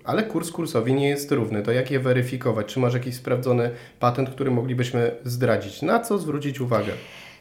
Ale 0.03 0.23
kurs 0.23 0.51
kursowi 0.51 0.93
nie 0.93 1.09
jest 1.09 1.31
równy. 1.31 1.63
To 1.63 1.71
jak 1.71 1.91
je 1.91 1.99
weryfikować? 1.99 2.67
Czy 2.67 2.79
masz 2.79 2.93
jakiś 2.93 3.15
sprawdzony 3.15 3.71
patent, 3.99 4.29
który 4.29 4.51
moglibyśmy 4.51 5.11
zdradzić? 5.23 5.81
Na 5.81 5.99
co 5.99 6.17
zwrócić 6.17 6.61
uwagę? 6.61 6.93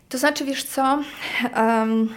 To 0.09 0.19
znaczy, 0.19 0.45
wiesz 0.45 0.65
co? 0.65 1.03
Um, 1.57 2.09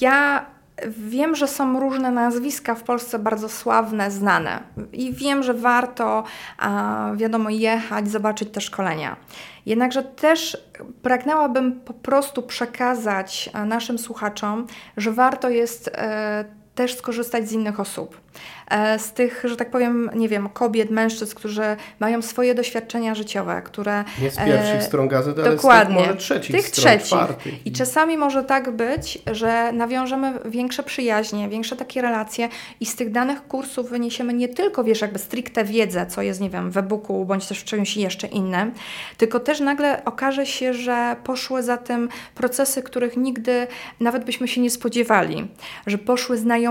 ja 0.00 0.46
Wiem, 0.88 1.34
że 1.34 1.48
są 1.48 1.80
różne 1.80 2.10
nazwiska 2.10 2.74
w 2.74 2.82
Polsce 2.82 3.18
bardzo 3.18 3.48
sławne, 3.48 4.10
znane 4.10 4.62
i 4.92 5.12
wiem, 5.12 5.42
że 5.42 5.54
warto, 5.54 6.24
a, 6.58 7.10
wiadomo, 7.16 7.50
jechać, 7.50 8.08
zobaczyć 8.08 8.50
te 8.50 8.60
szkolenia. 8.60 9.16
Jednakże 9.66 10.02
też 10.02 10.56
pragnęłabym 11.02 11.80
po 11.80 11.94
prostu 11.94 12.42
przekazać 12.42 13.50
naszym 13.66 13.98
słuchaczom, 13.98 14.66
że 14.96 15.12
warto 15.12 15.48
jest 15.48 15.90
e, 15.94 16.44
też 16.74 16.96
skorzystać 16.96 17.48
z 17.48 17.52
innych 17.52 17.80
osób. 17.80 18.20
E, 18.70 18.98
z 18.98 19.12
tych, 19.12 19.42
że 19.44 19.56
tak 19.56 19.70
powiem, 19.70 20.10
nie 20.14 20.28
wiem, 20.28 20.48
kobiet, 20.48 20.90
mężczyzn, 20.90 21.34
którzy 21.34 21.62
mają 22.00 22.22
swoje 22.22 22.54
doświadczenia 22.54 23.14
życiowe, 23.14 23.62
które... 23.64 24.04
Nie 24.22 24.30
z 24.30 24.36
pierwszych 24.36 24.74
e, 24.74 24.82
stron 24.82 25.08
gazety, 25.08 25.42
ale 25.42 25.56
dokładnie, 25.56 25.94
z 25.94 25.98
tych 25.98 26.06
może 26.06 26.18
trzecich 26.18 26.56
tych 26.56 26.68
stron, 26.68 26.84
trzecich. 26.84 27.06
czwartych. 27.06 27.66
I 27.66 27.72
czasami 27.72 28.16
może 28.16 28.44
tak 28.44 28.70
być, 28.70 29.18
że 29.32 29.72
nawiążemy 29.72 30.38
większe 30.44 30.82
przyjaźnie, 30.82 31.48
większe 31.48 31.76
takie 31.76 32.02
relacje 32.02 32.48
i 32.80 32.86
z 32.86 32.96
tych 32.96 33.12
danych 33.12 33.46
kursów 33.46 33.90
wyniesiemy 33.90 34.34
nie 34.34 34.48
tylko, 34.48 34.84
wiesz, 34.84 35.00
jakby 35.00 35.18
stricte 35.18 35.64
wiedzę, 35.64 36.06
co 36.06 36.22
jest, 36.22 36.40
nie 36.40 36.50
wiem, 36.50 36.70
w 36.70 36.76
e-booku, 36.76 37.24
bądź 37.24 37.46
też 37.46 37.60
w 37.60 37.64
czymś 37.64 37.96
jeszcze 37.96 38.26
innym, 38.26 38.72
tylko 39.16 39.40
też 39.40 39.60
nagle 39.60 40.04
okaże 40.04 40.46
się, 40.46 40.74
że 40.74 41.16
poszły 41.24 41.62
za 41.62 41.76
tym 41.76 42.08
procesy, 42.34 42.82
których 42.82 43.16
nigdy 43.16 43.66
nawet 44.00 44.24
byśmy 44.24 44.48
się 44.48 44.60
nie 44.60 44.70
spodziewali, 44.70 45.48
że 45.86 45.98
poszły 45.98 46.38
znajomości 46.38 46.63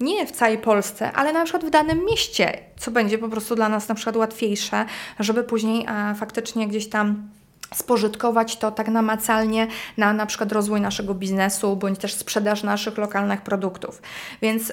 nie 0.00 0.26
w 0.26 0.32
całej 0.32 0.58
Polsce, 0.58 1.12
ale 1.12 1.32
na 1.32 1.44
przykład 1.44 1.64
w 1.64 1.70
danym 1.70 2.04
mieście, 2.04 2.58
co 2.76 2.90
będzie 2.90 3.18
po 3.18 3.28
prostu 3.28 3.54
dla 3.54 3.68
nas 3.68 3.88
na 3.88 3.94
przykład 3.94 4.16
łatwiejsze, 4.16 4.84
żeby 5.18 5.44
później 5.44 5.86
a, 5.86 6.14
faktycznie 6.14 6.68
gdzieś 6.68 6.88
tam 6.88 7.28
spożytkować 7.74 8.56
to 8.56 8.70
tak 8.70 8.88
namacalnie 8.88 9.66
na 9.96 10.12
na 10.12 10.26
przykład 10.26 10.52
rozwój 10.52 10.80
naszego 10.80 11.14
biznesu, 11.14 11.76
bądź 11.76 11.98
też 11.98 12.14
sprzedaż 12.14 12.62
naszych 12.62 12.98
lokalnych 12.98 13.40
produktów. 13.40 14.02
Więc 14.42 14.72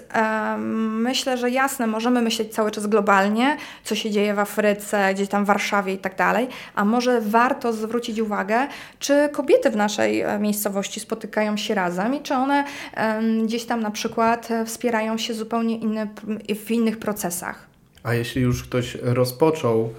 myślę, 0.89 1.37
że 1.37 1.49
jasne, 1.49 1.87
możemy 1.87 2.21
myśleć 2.21 2.53
cały 2.53 2.71
czas 2.71 2.87
globalnie, 2.87 3.57
co 3.83 3.95
się 3.95 4.11
dzieje 4.11 4.33
w 4.33 4.39
Afryce, 4.39 5.13
gdzieś 5.13 5.29
tam 5.29 5.43
w 5.43 5.47
Warszawie 5.47 5.93
i 5.93 5.97
tak 5.97 6.15
dalej, 6.15 6.47
a 6.75 6.85
może 6.85 7.21
warto 7.21 7.73
zwrócić 7.73 8.19
uwagę, 8.19 8.67
czy 8.99 9.29
kobiety 9.31 9.69
w 9.69 9.75
naszej 9.75 10.21
e, 10.21 10.39
miejscowości 10.39 10.99
spotykają 10.99 11.57
się 11.57 11.75
razem 11.75 12.15
i 12.15 12.21
czy 12.21 12.33
one 12.33 12.63
gdzieś 13.43 13.65
tam 13.65 13.81
na 13.81 13.91
przykład 13.91 14.51
e, 14.51 14.65
wspierają 14.65 15.17
się 15.17 15.33
zupełnie 15.33 15.77
inne, 15.77 16.07
w 16.65 16.71
innych 16.71 16.99
procesach. 16.99 17.67
A 18.03 18.13
jeśli 18.13 18.41
już 18.41 18.63
ktoś 18.63 18.95
rozpoczął 19.01 19.93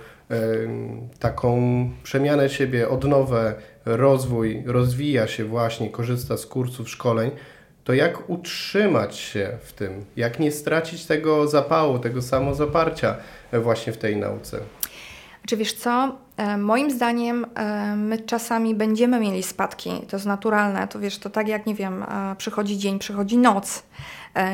taką 1.19 1.91
przemianę 2.03 2.49
siebie, 2.49 2.89
odnowę, 2.89 3.55
rozwój, 3.85 4.63
rozwija 4.67 5.27
się 5.27 5.45
właśnie, 5.45 5.91
korzysta 5.91 6.37
z 6.37 6.47
kursów, 6.47 6.91
szkoleń, 6.91 7.31
to 7.85 7.93
jak 7.93 8.31
utrzymać 8.31 9.17
się 9.17 9.59
w 9.63 9.73
tym? 9.73 10.05
Jak 10.17 10.41
nie 10.41 10.53
stracić 10.53 11.07
tego 11.07 11.49
zapału, 11.49 11.99
tego 11.99 12.23
samozaparcia 12.23 13.17
właśnie 13.53 13.93
w 13.93 13.99
tej 13.99 14.17
nauce? 14.17 14.59
Czy 15.47 15.57
wiesz 15.57 15.73
co? 15.73 16.17
E, 16.37 16.57
moim 16.57 16.91
zdaniem 16.91 17.47
e, 17.55 17.97
my 17.97 18.19
czasami 18.19 18.75
będziemy 18.75 19.21
mieli 19.21 19.43
spadki, 19.43 19.91
to 20.09 20.17
jest 20.17 20.27
naturalne, 20.27 20.89
to 20.89 20.99
wiesz, 20.99 21.19
to 21.19 21.31
tak 21.31 21.49
jak, 21.49 21.67
nie 21.67 21.75
wiem, 21.75 22.03
e, 22.03 22.37
przychodzi 22.39 22.79
dzień, 22.79 22.99
przychodzi 22.99 23.39
noc. 23.39 23.83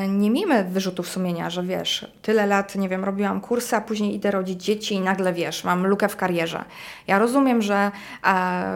Nie 0.09 0.31
miejmy 0.31 0.63
wyrzutów 0.63 1.09
sumienia, 1.09 1.49
że 1.49 1.63
wiesz, 1.63 2.07
tyle 2.21 2.45
lat, 2.45 2.75
nie 2.75 2.89
wiem, 2.89 3.03
robiłam 3.05 3.41
kursy, 3.41 3.75
a 3.75 3.81
później 3.81 4.15
idę 4.15 4.31
rodzić 4.31 4.63
dzieci 4.63 4.95
i 4.95 4.99
nagle, 4.99 5.33
wiesz, 5.33 5.63
mam 5.63 5.87
lukę 5.87 6.09
w 6.09 6.15
karierze. 6.15 6.63
Ja 7.07 7.19
rozumiem, 7.19 7.61
że 7.61 7.91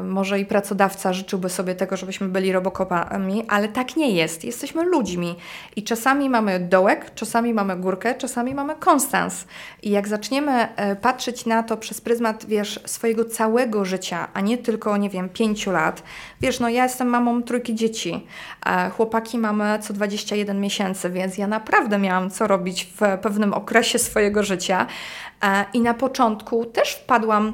może 0.03 0.39
i 0.39 0.45
pracodawca 0.45 1.13
życzyłby 1.13 1.49
sobie 1.49 1.75
tego, 1.75 1.97
żebyśmy 1.97 2.27
byli 2.27 2.51
robokopami, 2.51 3.45
ale 3.47 3.67
tak 3.67 3.95
nie 3.95 4.11
jest. 4.11 4.43
Jesteśmy 4.43 4.83
ludźmi 4.83 5.35
i 5.75 5.83
czasami 5.83 6.29
mamy 6.29 6.59
dołek, 6.59 7.13
czasami 7.15 7.53
mamy 7.53 7.75
górkę, 7.75 8.15
czasami 8.15 8.55
mamy 8.55 8.75
konstans. 8.75 9.45
I 9.81 9.89
jak 9.89 10.07
zaczniemy 10.07 10.67
patrzeć 11.01 11.45
na 11.45 11.63
to 11.63 11.77
przez 11.77 12.01
pryzmat, 12.01 12.45
wiesz, 12.45 12.79
swojego 12.85 13.25
całego 13.25 13.85
życia, 13.85 14.27
a 14.33 14.41
nie 14.41 14.57
tylko, 14.57 14.97
nie 14.97 15.09
wiem, 15.09 15.29
pięciu 15.29 15.71
lat. 15.71 16.03
Wiesz, 16.41 16.59
no 16.59 16.69
ja 16.69 16.83
jestem 16.83 17.07
mamą 17.07 17.43
trójki 17.43 17.75
dzieci, 17.75 18.27
a 18.61 18.89
chłopaki 18.89 19.37
mamy 19.37 19.79
co 19.81 19.93
21 19.93 20.61
miesięcy, 20.61 20.92
więc 21.09 21.37
ja 21.37 21.47
naprawdę 21.47 21.97
miałam 21.99 22.29
co 22.29 22.47
robić 22.47 22.85
w 22.85 23.17
pewnym 23.21 23.53
okresie 23.53 23.99
swojego 23.99 24.43
życia 24.43 24.87
e, 25.43 25.65
i 25.73 25.81
na 25.81 25.93
początku 25.93 26.65
też 26.65 26.93
wpadłam 26.95 27.53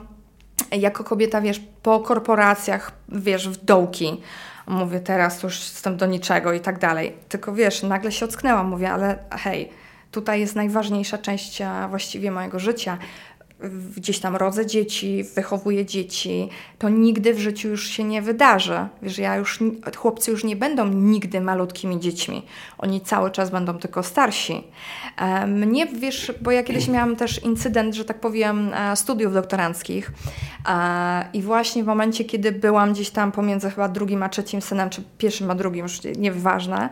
jako 0.72 1.04
kobieta, 1.04 1.42
wiesz, 1.42 1.62
po 1.84 2.00
korporacjach, 2.00 2.92
wiesz, 3.10 3.50
w 3.50 3.66
dołki. 3.66 4.22
Mówię, 4.68 5.00
teraz 5.00 5.44
już 5.44 5.60
jestem 5.60 5.98
do 5.98 6.06
niczego 6.06 6.54
i 6.54 6.60
tak 6.60 6.80
dalej. 6.80 7.16
Tylko 7.30 7.54
wiesz, 7.54 7.84
nagle 7.84 8.12
się 8.12 8.26
ocknęłam, 8.26 8.68
mówię, 8.68 8.92
ale 8.92 9.18
hej, 9.32 9.70
tutaj 10.12 10.40
jest 10.40 10.56
najważniejsza 10.56 11.18
część 11.18 11.62
właściwie 11.90 12.32
mojego 12.32 12.60
życia 12.60 12.98
gdzieś 13.96 14.20
tam 14.20 14.36
rodzę 14.36 14.66
dzieci, 14.66 15.24
wychowuję 15.36 15.86
dzieci, 15.86 16.50
to 16.78 16.90
nigdy 16.90 17.34
w 17.34 17.40
życiu 17.40 17.70
już 17.70 17.88
się 17.88 18.04
nie 18.04 18.22
wydarzy. 18.22 18.88
Wiesz, 19.02 19.18
ja 19.18 19.36
już, 19.36 19.60
chłopcy 19.98 20.32
już 20.32 20.44
nie 20.44 20.56
będą 20.56 20.88
nigdy 20.88 21.42
malutkimi 21.42 22.00
dziećmi. 22.00 22.46
Oni 22.78 23.02
cały 23.02 23.32
czas 23.32 23.50
będą 23.50 23.78
tylko 23.78 24.04
starsi. 24.04 24.64
E, 25.18 25.48
mnie, 25.48 25.86
wiesz, 25.86 26.32
bo 26.42 26.52
ja 26.52 26.64
kiedyś 26.64 26.88
miałam 26.88 27.16
też 27.16 27.44
incydent, 27.44 27.96
że 27.96 28.06
tak 28.06 28.20
powiem, 28.20 28.72
e, 28.74 28.96
studiów 28.96 29.34
doktoranckich 29.34 30.12
e, 30.70 31.26
i 31.34 31.42
właśnie 31.42 31.84
w 31.84 31.88
momencie, 31.88 32.26
kiedy 32.26 32.52
byłam 32.52 32.94
gdzieś 32.94 33.10
tam 33.10 33.32
pomiędzy 33.32 33.70
chyba 33.70 33.90
drugim 33.90 34.24
a 34.24 34.30
trzecim 34.30 34.62
synem, 34.62 34.90
czy 34.90 35.04
pierwszym 35.18 35.52
a 35.52 35.56
drugim, 35.56 35.84
już 35.84 36.00
nieważne, 36.18 36.90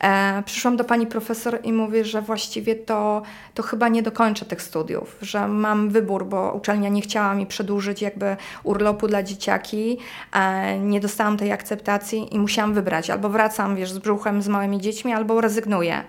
E, 0.00 0.42
przyszłam 0.46 0.76
do 0.76 0.84
pani 0.84 1.06
profesor 1.06 1.58
i 1.62 1.72
mówię, 1.72 2.04
że 2.04 2.22
właściwie 2.22 2.74
to, 2.74 3.22
to 3.54 3.62
chyba 3.62 3.88
nie 3.88 4.02
dokończę 4.02 4.44
tych 4.44 4.62
studiów, 4.62 5.16
że 5.22 5.48
mam 5.48 5.90
wybór, 5.90 6.26
bo 6.26 6.52
uczelnia 6.52 6.88
nie 6.88 7.02
chciała 7.02 7.34
mi 7.34 7.46
przedłużyć 7.46 8.02
jakby 8.02 8.36
urlopu 8.62 9.08
dla 9.08 9.22
dzieciaki, 9.22 9.98
e, 10.32 10.78
nie 10.78 11.00
dostałam 11.00 11.36
tej 11.36 11.52
akceptacji 11.52 12.34
i 12.34 12.38
musiałam 12.38 12.74
wybrać, 12.74 13.10
albo 13.10 13.28
wracam, 13.28 13.76
wiesz, 13.76 13.90
z 13.90 13.98
brzuchem, 13.98 14.42
z 14.42 14.48
małymi 14.48 14.80
dziećmi, 14.80 15.12
albo 15.12 15.40
rezygnuję. 15.40 16.04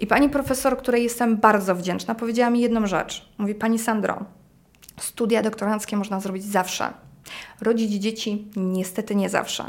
I 0.00 0.06
pani 0.06 0.28
profesor, 0.28 0.78
której 0.78 1.02
jestem 1.02 1.36
bardzo 1.36 1.74
wdzięczna, 1.74 2.14
powiedziała 2.14 2.50
mi 2.50 2.60
jedną 2.60 2.86
rzecz. 2.86 3.28
Mówi, 3.38 3.54
pani 3.54 3.78
Sandro, 3.78 4.24
studia 5.00 5.42
doktoranckie 5.42 5.96
można 5.96 6.20
zrobić 6.20 6.44
zawsze 6.44 6.92
Rodzić 7.60 7.92
dzieci 7.92 8.44
niestety 8.56 9.14
nie 9.14 9.28
zawsze. 9.28 9.64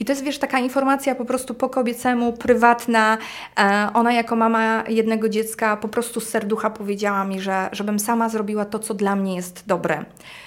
I 0.00 0.04
to 0.04 0.12
jest, 0.12 0.24
wiesz, 0.24 0.38
taka 0.38 0.58
informacja 0.58 1.14
po 1.14 1.24
prostu 1.24 1.54
po 1.54 1.68
kobiecemu, 1.68 2.32
prywatna. 2.32 3.18
E, 3.58 3.90
ona 3.94 4.12
jako 4.12 4.36
mama 4.36 4.84
jednego 4.88 5.28
dziecka 5.28 5.76
po 5.76 5.88
prostu 5.88 6.20
z 6.20 6.28
serducha 6.28 6.70
powiedziała 6.70 7.24
mi, 7.24 7.40
że 7.40 7.68
żebym 7.72 7.98
sama 7.98 8.28
zrobiła 8.28 8.64
to, 8.64 8.78
co 8.78 8.94
dla 8.94 9.16
mnie 9.16 9.36
jest 9.36 9.66
dobre 9.66 10.04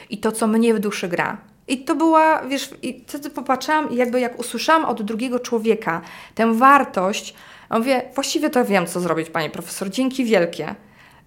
i 0.10 0.18
to, 0.18 0.32
co 0.32 0.48
mnie 0.48 0.74
w 0.74 0.80
duszy 0.80 1.08
gra. 1.08 1.38
I 1.68 1.78
to 1.78 1.96
była, 1.96 2.42
wiesz, 2.42 2.70
i 2.82 3.04
wtedy 3.08 3.30
popatrzyłam 3.30 3.92
i 3.92 3.96
jakby 3.96 4.20
jak 4.20 4.40
usłyszałam 4.40 4.86
od 4.86 5.02
drugiego 5.02 5.40
człowieka 5.40 6.02
tę 6.36 6.54
wartość, 6.54 7.34
mówię, 7.70 8.02
właściwie 8.16 8.50
to 8.50 8.66
wiem, 8.66 8.88
co 8.88 9.00
zrobić, 9.00 9.30
pani 9.30 9.50
profesor, 9.50 9.90
dzięki 9.90 10.26
wielkie. 10.26 10.76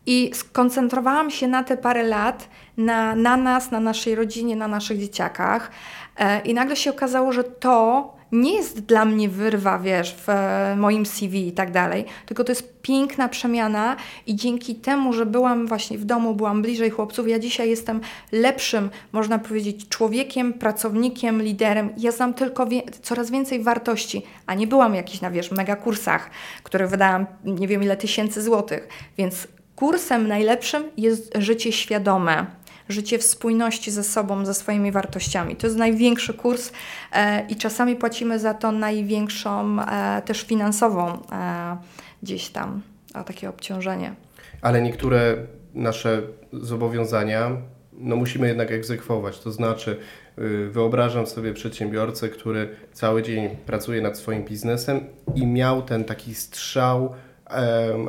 I 0.06 0.30
skoncentrowałam 0.34 1.30
się 1.30 1.48
na 1.48 1.64
te 1.64 1.76
parę 1.76 2.02
lat 2.02 2.48
na, 2.76 3.14
na 3.14 3.36
nas, 3.36 3.70
na 3.70 3.80
naszej 3.80 4.14
rodzinie, 4.14 4.56
na 4.56 4.68
naszych 4.68 4.98
dzieciakach. 4.98 5.70
E, 6.16 6.40
I 6.40 6.54
nagle 6.54 6.76
się 6.76 6.90
okazało, 6.90 7.32
że 7.32 7.44
to 7.44 8.16
nie 8.32 8.54
jest 8.54 8.80
dla 8.80 9.04
mnie 9.04 9.28
wyrwa, 9.28 9.78
wiesz, 9.78 10.16
w 10.26 10.28
moim 10.76 11.06
CV 11.06 11.48
i 11.48 11.52
tak 11.52 11.70
dalej, 11.70 12.04
tylko 12.26 12.44
to 12.44 12.52
jest 12.52 12.82
piękna 12.82 13.28
przemiana 13.28 13.96
i 14.26 14.36
dzięki 14.36 14.74
temu, 14.74 15.12
że 15.12 15.26
byłam 15.26 15.66
właśnie 15.66 15.98
w 15.98 16.04
domu, 16.04 16.34
byłam 16.34 16.62
bliżej 16.62 16.90
chłopców, 16.90 17.28
ja 17.28 17.38
dzisiaj 17.38 17.70
jestem 17.70 18.00
lepszym, 18.32 18.90
można 19.12 19.38
powiedzieć, 19.38 19.88
człowiekiem, 19.88 20.52
pracownikiem, 20.52 21.42
liderem. 21.42 21.90
Ja 21.96 22.12
znam 22.12 22.34
tylko 22.34 22.66
wie 22.66 22.82
coraz 23.02 23.30
więcej 23.30 23.62
wartości, 23.62 24.22
a 24.46 24.54
nie 24.54 24.66
byłam 24.66 24.94
jakiś 24.94 25.20
na, 25.20 25.30
wiesz, 25.30 25.50
mega 25.50 25.76
kursach, 25.76 26.30
które 26.62 26.86
wydałam 26.86 27.26
nie 27.44 27.68
wiem 27.68 27.82
ile 27.82 27.96
tysięcy 27.96 28.42
złotych, 28.42 28.88
więc 29.18 29.48
kursem 29.76 30.28
najlepszym 30.28 30.84
jest 30.96 31.32
życie 31.38 31.72
świadome 31.72 32.46
życie 32.88 33.18
w 33.18 33.22
spójności 33.22 33.90
ze 33.90 34.04
sobą, 34.04 34.44
ze 34.46 34.54
swoimi 34.54 34.92
wartościami. 34.92 35.56
To 35.56 35.66
jest 35.66 35.78
największy 35.78 36.34
kurs 36.34 36.72
e, 37.12 37.46
i 37.48 37.56
czasami 37.56 37.96
płacimy 37.96 38.38
za 38.38 38.54
to 38.54 38.72
największą 38.72 39.80
e, 39.80 40.22
też 40.22 40.42
finansową 40.42 41.18
e, 41.32 41.76
gdzieś 42.22 42.48
tam 42.48 42.82
a 43.14 43.24
takie 43.24 43.48
obciążenie. 43.48 44.14
Ale 44.62 44.82
niektóre 44.82 45.36
nasze 45.74 46.22
zobowiązania 46.52 47.50
no 47.98 48.16
musimy 48.16 48.48
jednak 48.48 48.72
egzekwować. 48.72 49.38
To 49.38 49.52
znaczy, 49.52 49.96
y, 50.38 50.70
wyobrażam 50.70 51.26
sobie 51.26 51.54
przedsiębiorcę, 51.54 52.28
który 52.28 52.68
cały 52.92 53.22
dzień 53.22 53.48
pracuje 53.66 54.00
nad 54.00 54.18
swoim 54.18 54.44
biznesem 54.44 55.00
i 55.34 55.46
miał 55.46 55.82
ten 55.82 56.04
taki 56.04 56.34
strzał 56.34 57.14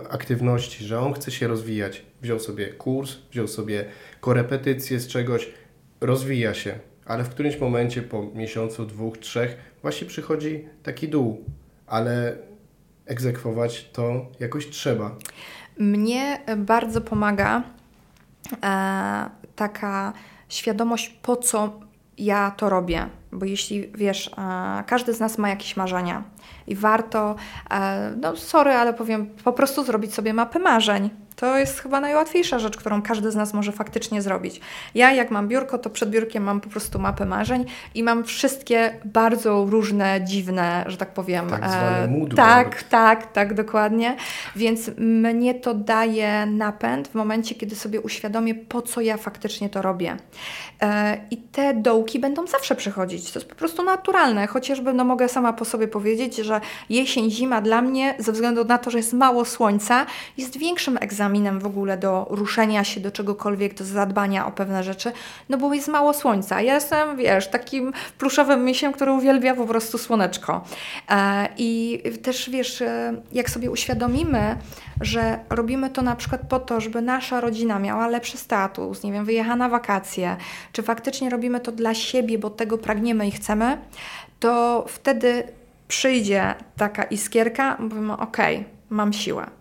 aktywności, 0.10 0.86
że 0.86 1.00
on 1.00 1.13
chce 1.13 1.32
się 1.32 1.47
rozwijać. 1.47 2.06
Wziął 2.21 2.39
sobie 2.39 2.67
kurs, 2.67 3.15
wziął 3.32 3.47
sobie 3.47 3.86
korepetycje 4.21 5.00
z 5.00 5.08
czegoś, 5.08 5.50
rozwija 6.02 6.54
się, 6.54 6.80
ale 7.06 7.23
w 7.23 7.30
którymś 7.30 7.60
momencie 7.60 8.02
po 8.02 8.23
miesiącu, 8.23 8.86
dwóch, 8.86 9.17
trzech 9.17 9.58
właśnie 9.82 10.08
przychodzi 10.08 10.65
taki 10.84 11.10
dół, 11.10 11.45
ale 11.88 12.38
egzekwować 13.06 13.89
to 13.93 14.26
jakoś 14.39 14.69
trzeba. 14.69 15.15
Mnie 15.78 16.41
bardzo 16.58 17.02
pomaga 17.02 17.63
e, 18.63 19.30
taka 19.56 20.13
świadomość, 20.50 21.10
po 21.10 21.36
co 21.36 21.80
ja 22.17 22.51
to 22.51 22.69
robię. 22.69 23.10
Bo 23.32 23.45
jeśli 23.45 23.91
wiesz, 23.95 24.32
e, 24.38 24.84
każdy 24.88 25.13
z 25.13 25.19
nas 25.19 25.38
ma 25.38 25.49
jakieś 25.49 25.77
marzenia 25.77 26.23
i 26.67 26.75
warto, 26.75 27.36
e, 27.71 28.13
no 28.21 28.36
sorry, 28.36 28.71
ale 28.71 28.93
powiem, 28.93 29.30
po 29.43 29.53
prostu 29.53 29.84
zrobić 29.84 30.13
sobie 30.13 30.34
mapę 30.34 30.60
marzeń 30.60 31.10
to 31.38 31.58
jest 31.58 31.80
chyba 31.80 32.02
najłatwiejsza 32.02 32.60
rzecz, 32.60 32.78
którą 32.78 33.02
każdy 33.02 33.32
z 33.32 33.36
nas 33.36 33.54
może 33.54 33.71
faktycznie 33.71 34.21
zrobić. 34.21 34.62
Ja, 34.95 35.12
jak 35.12 35.32
mam 35.32 35.47
biurko, 35.47 35.78
to 35.78 35.89
przed 35.89 36.10
biurkiem 36.10 36.43
mam 36.43 36.62
po 36.62 36.69
prostu 36.69 37.00
mapę 37.00 37.26
marzeń 37.26 37.65
i 37.95 38.04
mam 38.04 38.23
wszystkie 38.23 39.00
bardzo 39.06 39.65
różne, 39.69 40.21
dziwne, 40.23 40.86
że 40.88 40.97
tak 40.97 41.13
powiem. 41.13 41.50
Tak 41.50 41.69
zwane 41.69 42.08
mood 42.08 42.36
Tak, 42.36 42.84
tak, 42.84 43.32
tak, 43.32 43.54
dokładnie. 43.54 44.15
Więc 44.56 44.91
mnie 44.97 45.56
to 45.56 45.73
daje 45.73 46.45
napęd 46.45 47.08
w 47.08 47.15
momencie, 47.15 47.56
kiedy 47.56 47.76
sobie 47.76 48.02
uświadomię, 48.02 48.56
po 48.56 48.82
co 48.82 49.02
ja 49.02 49.17
faktycznie 49.17 49.69
to 49.69 49.82
robię. 49.82 50.17
E, 50.82 51.17
I 51.32 51.38
te 51.38 51.73
dołki 51.73 52.19
będą 52.19 52.47
zawsze 52.47 52.76
przychodzić. 52.76 53.32
To 53.32 53.39
jest 53.39 53.50
po 53.50 53.56
prostu 53.56 53.84
naturalne. 53.84 54.47
Chociażby, 54.47 54.93
no 54.93 55.04
mogę 55.04 55.30
sama 55.30 55.54
po 55.54 55.65
sobie 55.65 55.88
powiedzieć, 55.88 56.36
że 56.36 56.62
jesień, 56.89 57.32
zima 57.32 57.62
dla 57.62 57.82
mnie, 57.82 58.15
ze 58.19 58.32
względu 58.32 58.65
na 58.65 58.78
to, 58.78 58.91
że 58.91 58.97
jest 58.97 59.13
mało 59.13 59.45
słońca, 59.45 60.06
jest 60.38 60.58
większym 60.58 60.97
egzaminem 61.02 61.26
egzaminem 61.27 61.59
w 61.59 61.65
ogóle 61.65 61.97
do 61.97 62.27
ruszenia 62.29 62.83
się 62.83 62.99
do 62.99 63.11
czegokolwiek, 63.11 63.73
do 63.73 63.85
zadbania 63.85 64.45
o 64.47 64.51
pewne 64.51 64.83
rzeczy, 64.83 65.11
no 65.49 65.57
bo 65.57 65.73
jest 65.73 65.87
mało 65.87 66.13
słońca. 66.13 66.61
Ja 66.61 66.73
jestem, 66.73 67.17
wiesz, 67.17 67.47
takim 67.47 67.93
pluszowym 68.17 68.65
misiem, 68.65 68.93
który 68.93 69.11
uwielbia 69.11 69.55
po 69.55 69.65
prostu 69.65 69.97
słoneczko. 69.97 70.63
E, 71.09 71.49
I 71.57 72.01
też, 72.23 72.49
wiesz, 72.49 72.81
e, 72.81 73.21
jak 73.31 73.49
sobie 73.49 73.71
uświadomimy, 73.71 74.57
że 75.01 75.39
robimy 75.49 75.89
to 75.89 76.01
na 76.01 76.15
przykład 76.15 76.41
po 76.49 76.59
to, 76.59 76.81
żeby 76.81 77.01
nasza 77.01 77.41
rodzina 77.41 77.79
miała 77.79 78.07
lepszy 78.07 78.37
status, 78.37 79.03
nie 79.03 79.11
wiem, 79.11 79.25
wyjecha 79.25 79.55
na 79.55 79.69
wakacje, 79.69 80.37
czy 80.71 80.83
faktycznie 80.83 81.29
robimy 81.29 81.59
to 81.59 81.71
dla 81.71 81.93
siebie, 81.93 82.37
bo 82.37 82.49
tego 82.49 82.77
pragniemy 82.77 83.27
i 83.27 83.31
chcemy, 83.31 83.77
to 84.39 84.85
wtedy 84.87 85.43
przyjdzie 85.87 86.55
taka 86.77 87.03
iskierka, 87.03 87.77
mówimy, 87.79 88.13
ok, 88.13 88.37
mam 88.89 89.13
siłę. 89.13 89.56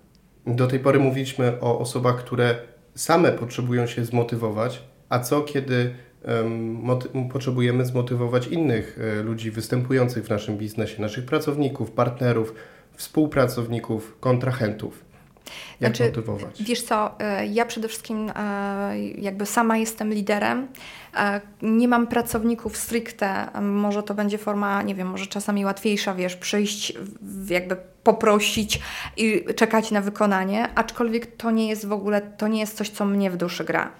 Do 0.47 0.67
tej 0.67 0.79
pory 0.79 0.99
mówiliśmy 0.99 1.61
o 1.61 1.79
osobach, 1.79 2.17
które 2.17 2.57
same 2.95 3.33
potrzebują 3.33 3.87
się 3.87 4.05
zmotywować, 4.05 4.83
a 5.09 5.19
co 5.19 5.43
kiedy 5.43 5.95
potrzebujemy 7.33 7.87
zmotywować 7.87 8.47
innych 8.47 8.99
e, 9.01 9.23
ludzi 9.23 9.51
występujących 9.51 10.27
w 10.27 10.31
naszym 10.31 10.59
biznesie, 10.59 11.03
naszych 11.03 11.27
pracowników, 11.27 11.91
partnerów, 11.91 12.55
współpracowników, 12.93 14.17
kontrahentów. 14.21 15.05
Jak 15.81 15.97
znaczy, 15.97 16.11
motywować? 16.11 16.63
Wiesz 16.63 16.83
co, 16.83 17.21
e, 17.21 17.47
ja 17.47 17.67
przede 17.67 17.89
wszystkim 17.89 18.33
e, 18.37 18.99
jakby 19.19 19.47
sama 19.47 19.77
jestem 19.77 20.13
liderem. 20.13 20.69
Nie 21.63 21.89
mam 21.89 22.07
pracowników 22.07 22.77
stricte. 22.77 23.49
Może 23.63 24.03
to 24.03 24.15
będzie 24.15 24.39
forma, 24.39 24.83
nie 24.83 24.95
wiem, 24.95 25.09
może 25.09 25.27
czasami 25.27 25.65
łatwiejsza, 25.65 26.15
wiesz, 26.15 26.37
przyjść, 26.37 26.93
jakby 27.49 27.77
poprosić 28.03 28.81
i 29.17 29.45
czekać 29.57 29.91
na 29.91 30.01
wykonanie, 30.01 30.69
aczkolwiek 30.75 31.37
to 31.37 31.51
nie 31.51 31.69
jest 31.69 31.87
w 31.87 31.93
ogóle, 31.93 32.21
to 32.21 32.49
nie 32.49 32.61
jest 32.61 32.77
coś, 32.77 32.91
co 32.91 33.05
mnie 33.05 33.31
w 33.31 33.37
duszy 33.37 33.65
gra. 33.65 33.91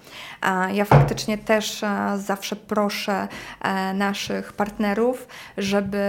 Ja 0.73 0.85
faktycznie 0.85 1.37
też 1.37 1.81
zawsze 2.17 2.55
proszę 2.55 3.27
e, 3.61 3.93
naszych 3.93 4.53
partnerów, 4.53 5.27
żeby 5.57 6.03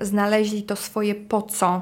znaleźli 0.00 0.62
to 0.62 0.76
swoje 0.76 1.14
po 1.14 1.42
co 1.42 1.80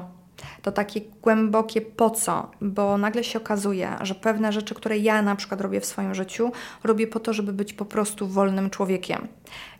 to 0.61 0.71
takie 0.71 1.01
głębokie 1.21 1.81
po 1.81 2.09
co, 2.09 2.51
bo 2.61 2.97
nagle 2.97 3.23
się 3.23 3.39
okazuje, 3.39 3.95
że 4.01 4.15
pewne 4.15 4.51
rzeczy, 4.51 4.75
które 4.75 4.97
ja 4.97 5.21
na 5.21 5.35
przykład 5.35 5.61
robię 5.61 5.81
w 5.81 5.85
swoim 5.85 6.15
życiu, 6.15 6.51
robię 6.83 7.07
po 7.07 7.19
to, 7.19 7.33
żeby 7.33 7.53
być 7.53 7.73
po 7.73 7.85
prostu 7.85 8.27
wolnym 8.27 8.69
człowiekiem. 8.69 9.27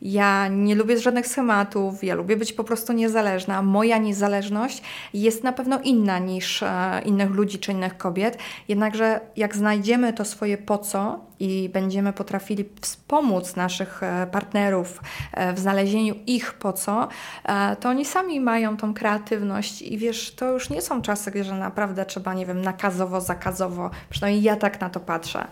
Ja 0.01 0.47
nie 0.47 0.75
lubię 0.75 0.99
żadnych 0.99 1.27
schematów, 1.27 2.03
ja 2.03 2.15
lubię 2.15 2.37
być 2.37 2.53
po 2.53 2.63
prostu 2.63 2.93
niezależna. 2.93 3.61
Moja 3.61 3.97
niezależność 3.97 4.81
jest 5.13 5.43
na 5.43 5.53
pewno 5.53 5.79
inna 5.83 6.19
niż 6.19 6.63
e, 6.63 7.01
innych 7.05 7.29
ludzi 7.29 7.59
czy 7.59 7.71
innych 7.71 7.97
kobiet, 7.97 8.37
jednakże 8.67 9.19
jak 9.35 9.55
znajdziemy 9.55 10.13
to 10.13 10.25
swoje 10.25 10.57
po 10.57 10.77
co 10.77 11.31
i 11.41 11.69
będziemy 11.69 12.13
potrafili 12.13 12.65
wspomóc 12.81 13.55
naszych 13.55 14.03
e, 14.03 14.27
partnerów 14.31 15.01
e, 15.33 15.53
w 15.53 15.59
znalezieniu 15.59 16.15
ich 16.27 16.53
po 16.53 16.73
co, 16.73 17.07
e, 17.45 17.75
to 17.75 17.89
oni 17.89 18.05
sami 18.05 18.39
mają 18.39 18.77
tą 18.77 18.93
kreatywność 18.93 19.81
i 19.81 19.97
wiesz, 19.97 20.35
to 20.35 20.51
już 20.51 20.69
nie 20.69 20.81
są 20.81 21.01
czasy, 21.01 21.30
gdzie 21.31 21.53
naprawdę 21.53 22.05
trzeba, 22.05 22.33
nie 22.33 22.45
wiem, 22.45 22.61
nakazowo, 22.61 23.21
zakazowo, 23.21 23.89
przynajmniej 24.09 24.43
ja 24.43 24.55
tak 24.55 24.81
na 24.81 24.89
to 24.89 24.99
patrzę 24.99 25.47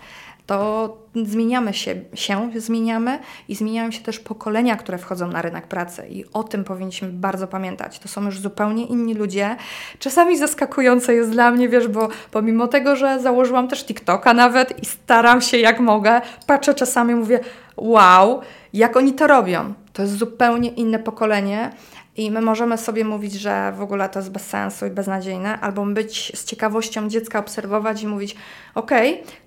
to 0.49 0.97
zmieniamy 1.15 1.73
się, 1.73 1.95
się 2.13 2.51
zmieniamy 2.55 3.19
i 3.47 3.55
zmieniają 3.55 3.91
się 3.91 4.01
też 4.01 4.19
pokolenia, 4.19 4.75
które 4.75 4.97
wchodzą 4.97 5.27
na 5.27 5.41
rynek 5.41 5.67
pracy 5.67 6.07
i 6.09 6.25
o 6.33 6.43
tym 6.43 6.63
powinniśmy 6.63 7.09
bardzo 7.09 7.47
pamiętać. 7.47 7.99
To 7.99 8.07
są 8.07 8.25
już 8.25 8.39
zupełnie 8.39 8.85
inni 8.85 9.13
ludzie. 9.13 9.55
Czasami 9.99 10.37
zaskakujące 10.37 11.13
jest 11.13 11.31
dla 11.31 11.51
mnie, 11.51 11.69
wiesz, 11.69 11.87
bo 11.87 12.07
pomimo 12.31 12.67
tego, 12.67 12.95
że 12.95 13.19
założyłam 13.19 13.67
też 13.67 13.85
TikToka 13.85 14.33
nawet 14.33 14.83
i 14.83 14.85
staram 14.85 15.41
się 15.41 15.57
jak 15.57 15.79
mogę, 15.79 16.21
patrzę 16.47 16.73
czasami 16.73 17.15
mówię, 17.15 17.39
wow, 17.77 18.41
jak 18.73 18.97
oni 18.97 19.13
to 19.13 19.27
robią. 19.27 19.73
To 19.93 20.01
jest 20.01 20.17
zupełnie 20.17 20.69
inne 20.69 20.99
pokolenie 20.99 21.71
i 22.19 22.31
my 22.31 22.41
możemy 22.41 22.77
sobie 22.77 23.05
mówić, 23.05 23.33
że 23.33 23.71
w 23.71 23.81
ogóle 23.81 24.09
to 24.09 24.19
jest 24.19 24.31
bez 24.31 24.45
sensu 24.45 24.85
i 24.85 24.89
beznadziejne, 24.89 25.59
albo 25.59 25.85
być 25.85 26.31
z 26.35 26.45
ciekawością 26.45 27.09
dziecka 27.09 27.39
obserwować 27.39 28.03
i 28.03 28.07
mówić: 28.07 28.35
OK, 28.75 28.91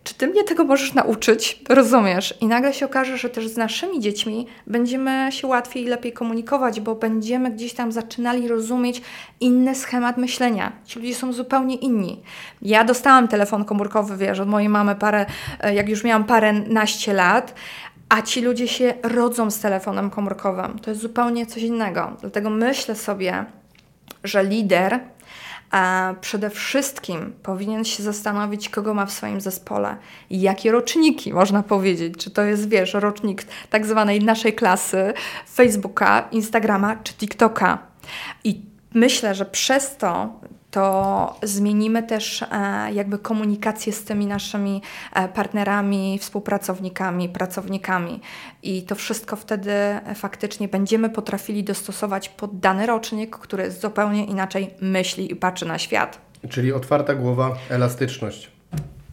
czy 0.05 0.15
ty 0.15 0.27
mnie 0.27 0.45
tego 0.45 0.65
możesz 0.65 0.95
nauczyć? 0.95 1.63
Rozumiesz? 1.69 2.35
I 2.41 2.47
nagle 2.47 2.75
się 2.75 2.87
okaże, 2.87 3.17
że 3.19 3.31
też 3.31 3.49
z 3.49 3.57
naszymi 3.57 4.01
dziećmi 4.01 4.47
będziemy 4.67 5.29
się 5.33 5.47
łatwiej 5.47 5.85
i 5.85 5.87
lepiej 5.87 6.13
komunikować, 6.13 6.81
bo 6.81 6.95
będziemy 6.95 7.51
gdzieś 7.51 7.75
tam 7.75 7.93
zaczynali 7.93 8.49
rozumieć 8.49 9.03
inny 9.41 9.75
schemat 9.75 10.17
myślenia. 10.17 10.73
Ci 10.85 10.99
ludzie 10.99 11.15
są 11.15 11.33
zupełnie 11.33 11.75
inni. 11.75 12.23
Ja 12.63 12.85
dostałam 12.85 13.29
telefon 13.29 13.65
komórkowy, 13.65 14.17
wiesz, 14.17 14.41
od 14.41 14.49
mojej 14.49 14.69
mamy 14.69 14.95
parę, 14.95 15.27
e, 15.61 15.75
jak 15.75 15.89
już 15.89 16.05
miałam 16.05 16.25
parę 16.25 16.53
naście 16.53 17.13
lat, 17.13 17.55
a 18.13 18.23
ci 18.23 18.41
ludzie 18.41 18.69
się 18.69 18.95
rodzą 19.03 19.51
z 19.51 19.61
telefonem 19.61 20.11
komórkowym. 20.11 20.79
To 20.79 20.91
jest 20.91 21.03
zupełnie 21.03 21.47
coś 21.47 21.63
innego. 21.63 22.17
Dlatego 22.21 22.51
myślę 22.51 22.95
sobie, 22.95 23.45
że 24.25 24.45
lider 24.45 25.01
a 25.71 26.15
przede 26.21 26.51
wszystkim 26.51 27.33
powinien 27.43 27.85
się 27.85 28.03
zastanowić, 28.03 28.69
kogo 28.69 28.95
ma 28.95 29.07
w 29.07 29.13
swoim 29.13 29.41
zespole 29.41 29.97
jakie 30.31 30.73
roczniki 30.73 31.33
można 31.33 31.63
powiedzieć. 31.63 32.15
Czy 32.19 32.31
to 32.31 32.43
jest, 32.43 32.69
wiesz, 32.69 32.95
rocznik 32.95 33.45
tak 33.71 33.87
zwanej 33.87 34.21
naszej 34.21 34.53
klasy, 34.53 35.13
Facebooka, 35.55 36.29
Instagrama 36.33 36.97
czy 36.97 37.15
TikToka. 37.15 37.79
I 38.45 38.61
myślę, 38.95 39.35
że 39.35 39.45
przez 39.45 39.97
to 39.97 40.41
to 40.73 41.37
zmienimy 41.43 42.03
też 42.03 42.43
e, 42.43 42.47
jakby 42.93 43.19
komunikację 43.19 43.93
z 43.93 44.05
tymi 44.05 44.27
naszymi 44.27 44.83
e, 45.15 45.29
partnerami, 45.29 46.19
współpracownikami, 46.19 47.29
pracownikami. 47.29 48.21
I 48.63 48.83
to 48.83 48.95
wszystko 48.95 49.37
wtedy 49.37 49.73
faktycznie 50.15 50.69
będziemy 50.69 51.11
potrafili 51.11 51.65
dostosować 51.65 52.29
pod 52.29 52.59
dany 52.59 52.87
rocznik, 52.87 53.37
który 53.37 53.71
zupełnie 53.71 54.25
inaczej 54.25 54.71
myśli 54.81 55.33
i 55.33 55.37
patrzy 55.37 55.67
na 55.67 55.79
świat. 55.79 56.19
Czyli 56.49 56.73
otwarta 56.73 57.15
głowa, 57.15 57.55
elastyczność. 57.71 58.51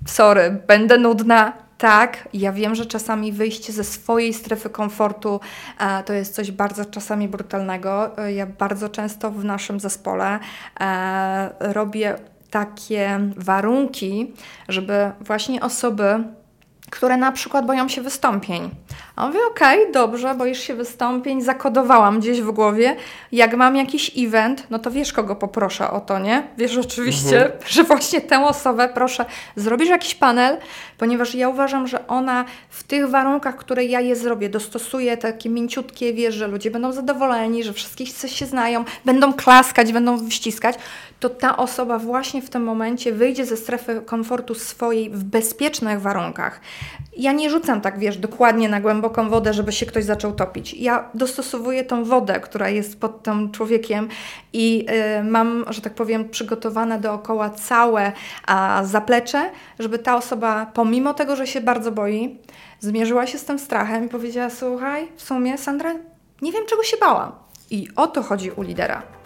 Sorry, 0.06 0.62
będę 0.68 0.98
nudna. 0.98 1.69
Tak, 1.80 2.30
ja 2.34 2.52
wiem, 2.52 2.76
że 2.76 2.86
czasami 2.86 3.32
wyjście 3.32 3.74
ze 3.74 3.84
swojej 3.84 4.34
strefy 4.34 4.70
komfortu 4.70 5.40
e, 5.80 6.04
to 6.04 6.14
jest 6.14 6.36
coś 6.36 6.52
bardzo 6.52 6.86
czasami 6.86 7.28
brutalnego. 7.28 8.18
E, 8.18 8.34
ja 8.34 8.46
bardzo 8.46 8.90
często 8.90 9.32
w 9.32 9.46
naszym 9.46 9.80
zespole 9.80 10.40
e, 10.80 11.50
robię 11.60 12.16
takie 12.50 13.20
warunki, 13.38 14.34
żeby 14.70 15.12
właśnie 15.22 15.62
osoby, 15.62 16.24
które 16.90 17.18
na 17.18 17.32
przykład 17.32 17.66
boją 17.66 17.88
się 17.88 18.02
wystąpień. 18.02 18.70
A 19.16 19.28
mówię, 19.28 19.40
okej, 19.52 19.82
okay, 19.82 19.94
dobrze, 19.94 20.36
boisz 20.36 20.60
się 20.60 20.76
wystąpień, 20.76 21.42
zakodowałam 21.42 22.20
gdzieś 22.20 22.42
w 22.42 22.52
głowie. 22.52 22.96
Jak 23.32 23.58
mam 23.58 23.76
jakiś 23.76 24.12
event, 24.18 24.68
no 24.70 24.80
to 24.80 24.92
wiesz, 24.92 25.14
kogo 25.14 25.36
poproszę 25.36 25.92
o 25.92 26.00
to, 26.00 26.20
nie? 26.20 26.48
Wiesz 26.58 26.78
oczywiście, 26.78 27.46
mhm. 27.46 27.62
że 27.76 27.84
właśnie 27.84 28.22
tę 28.22 28.46
osobę 28.46 28.90
proszę, 28.94 29.26
zrobisz 29.56 29.90
jakiś 29.90 30.16
panel, 30.16 30.58
ponieważ 30.98 31.36
ja 31.36 31.50
uważam, 31.50 31.88
że 31.88 32.08
ona 32.08 32.46
w 32.70 32.84
tych 32.84 33.10
warunkach, 33.10 33.58
które 33.58 33.86
ja 33.86 34.00
je 34.00 34.16
zrobię, 34.16 34.50
dostosuje 34.50 35.18
takie 35.18 35.50
mięciutkie, 35.50 36.14
wiesz, 36.14 36.36
że 36.36 36.48
ludzie 36.48 36.72
będą 36.72 36.92
zadowoleni, 36.92 37.64
że 37.64 37.74
wszystkich 37.74 38.10
się 38.10 38.46
znają, 38.46 38.86
będą 39.06 39.34
klaskać, 39.34 39.94
będą 39.94 40.30
ściskać, 40.30 40.76
to 41.20 41.30
ta 41.30 41.58
osoba 41.58 42.00
właśnie 42.00 42.42
w 42.42 42.50
tym 42.50 42.64
momencie 42.64 43.12
wyjdzie 43.12 43.46
ze 43.46 43.58
strefy 43.58 44.02
komfortu 44.06 44.56
swojej 44.56 45.10
w 45.10 45.24
bezpiecznych 45.24 46.02
warunkach. 46.02 46.62
Ja 47.18 47.32
nie 47.32 47.50
rzucam 47.50 47.82
tak, 47.82 48.00
wiesz, 48.00 48.18
dokładnie 48.18 48.70
na 48.70 48.82
głęboką 48.82 49.30
wodę, 49.30 49.54
żeby 49.54 49.72
się 49.72 49.86
ktoś 49.86 50.04
zaczął 50.04 50.32
topić. 50.32 50.74
Ja 50.74 51.10
dostosowuję 51.14 51.84
tą 51.84 52.04
wodę, 52.04 52.40
która 52.40 52.70
jest 52.70 53.00
pod 53.00 53.24
tym 53.24 53.52
człowiekiem 53.52 54.08
i 54.54 54.86
y, 55.20 55.24
mam, 55.24 55.66
że 55.70 55.82
tak 55.82 55.94
powiem, 55.94 56.30
przygotowane 56.30 57.00
dookoła 57.00 57.50
całe 57.50 58.12
a, 58.48 58.82
zaplecze, 58.84 59.50
żeby 59.80 60.00
ta 60.00 60.16
osoba, 60.16 60.72
pomimo 60.74 61.14
tego, 61.14 61.36
że 61.36 61.48
się 61.48 61.62
bardzo 61.62 61.92
boi, 61.92 62.38
zmierzyła 62.80 63.28
się 63.28 63.38
z 63.38 63.46
tym 63.46 63.60
strachem 63.60 64.06
i 64.06 64.10
powiedziała: 64.10 64.50
Słuchaj, 64.50 65.08
w 65.16 65.22
sumie, 65.22 65.58
Sandra, 65.58 65.94
nie 66.42 66.52
wiem, 66.52 66.66
czego 66.70 66.84
się 66.84 66.98
bałam. 66.98 67.32
I 67.72 67.88
o 67.96 68.08
to 68.08 68.24
chodzi 68.24 68.52
u 68.52 68.62
lidera 68.62 69.19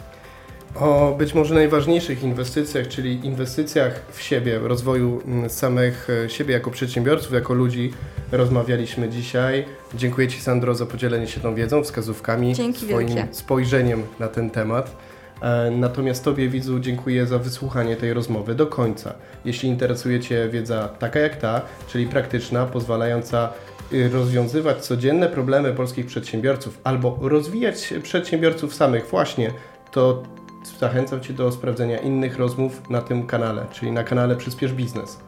o 0.76 1.16
być 1.18 1.34
może 1.34 1.56
najważniejszych 1.56 2.24
inwestycjach, 2.24 2.88
czyli 2.88 3.26
inwestycjach 3.26 4.02
w 4.12 4.22
siebie, 4.22 4.60
rozwoju 4.60 5.22
mm, 5.26 5.50
samych 5.50 6.08
e, 6.26 6.30
siebie 6.30 6.54
jako 6.54 6.72
przedsiębiorców, 6.72 7.34
jako 7.34 7.54
ludzi 7.54 7.94
rozmawialiśmy 8.32 9.10
dzisiaj. 9.10 9.66
Dziękuję 9.94 10.28
Ci 10.28 10.42
Sandro 10.42 10.76
za 10.76 10.86
podzielenie 10.86 11.28
się 11.28 11.42
tą 11.42 11.56
wiedzą, 11.56 11.84
wskazówkami, 11.84 12.56
Dzięki 12.56 12.86
swoim 12.86 13.08
wielkie. 13.08 13.28
spojrzeniem 13.32 14.04
na 14.20 14.28
ten 14.28 14.50
temat. 14.50 14.96
E, 15.42 15.72
natomiast 15.72 16.24
Tobie, 16.24 16.50
widzu, 16.50 16.80
dziękuję 16.80 17.28
za 17.28 17.40
wysłuchanie 17.40 17.96
tej 17.96 18.14
rozmowy 18.14 18.56
do 18.56 18.68
końca. 18.68 19.14
Jeśli 19.46 19.70
interesuje 19.70 20.20
Cię 20.20 20.50
wiedza 20.50 20.88
taka 21.00 21.20
jak 21.20 21.36
ta, 21.36 21.62
czyli 21.88 22.08
praktyczna, 22.08 22.66
pozwalająca 22.66 23.50
y, 23.94 24.10
rozwiązywać 24.10 24.86
codzienne 24.86 25.30
problemy 25.30 25.74
polskich 25.74 26.06
przedsiębiorców 26.06 26.80
albo 26.84 27.20
rozwijać 27.22 27.94
przedsiębiorców 28.04 28.76
samych 28.76 29.08
właśnie, 29.08 29.52
to 29.92 30.24
zachęcam 30.68 31.22
Cię 31.22 31.34
do 31.34 31.52
sprawdzenia 31.52 31.98
innych 31.98 32.38
rozmów 32.38 32.90
na 32.90 33.02
tym 33.02 33.28
kanale, 33.28 33.66
czyli 33.72 33.92
na 33.92 34.04
kanale 34.04 34.36
Przyspiesz 34.36 34.74
Biznes. 34.74 35.20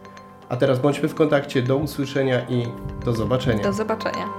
A 0.49 0.57
teraz 0.57 0.79
bądźmy 0.79 1.09
w 1.09 1.15
kontakcie. 1.15 1.61
Do 1.61 1.77
usłyszenia 1.77 2.49
i 2.49 2.67
do 3.05 3.13
zobaczenia. 3.13 3.63
Do 3.63 3.73
zobaczenia. 3.73 4.29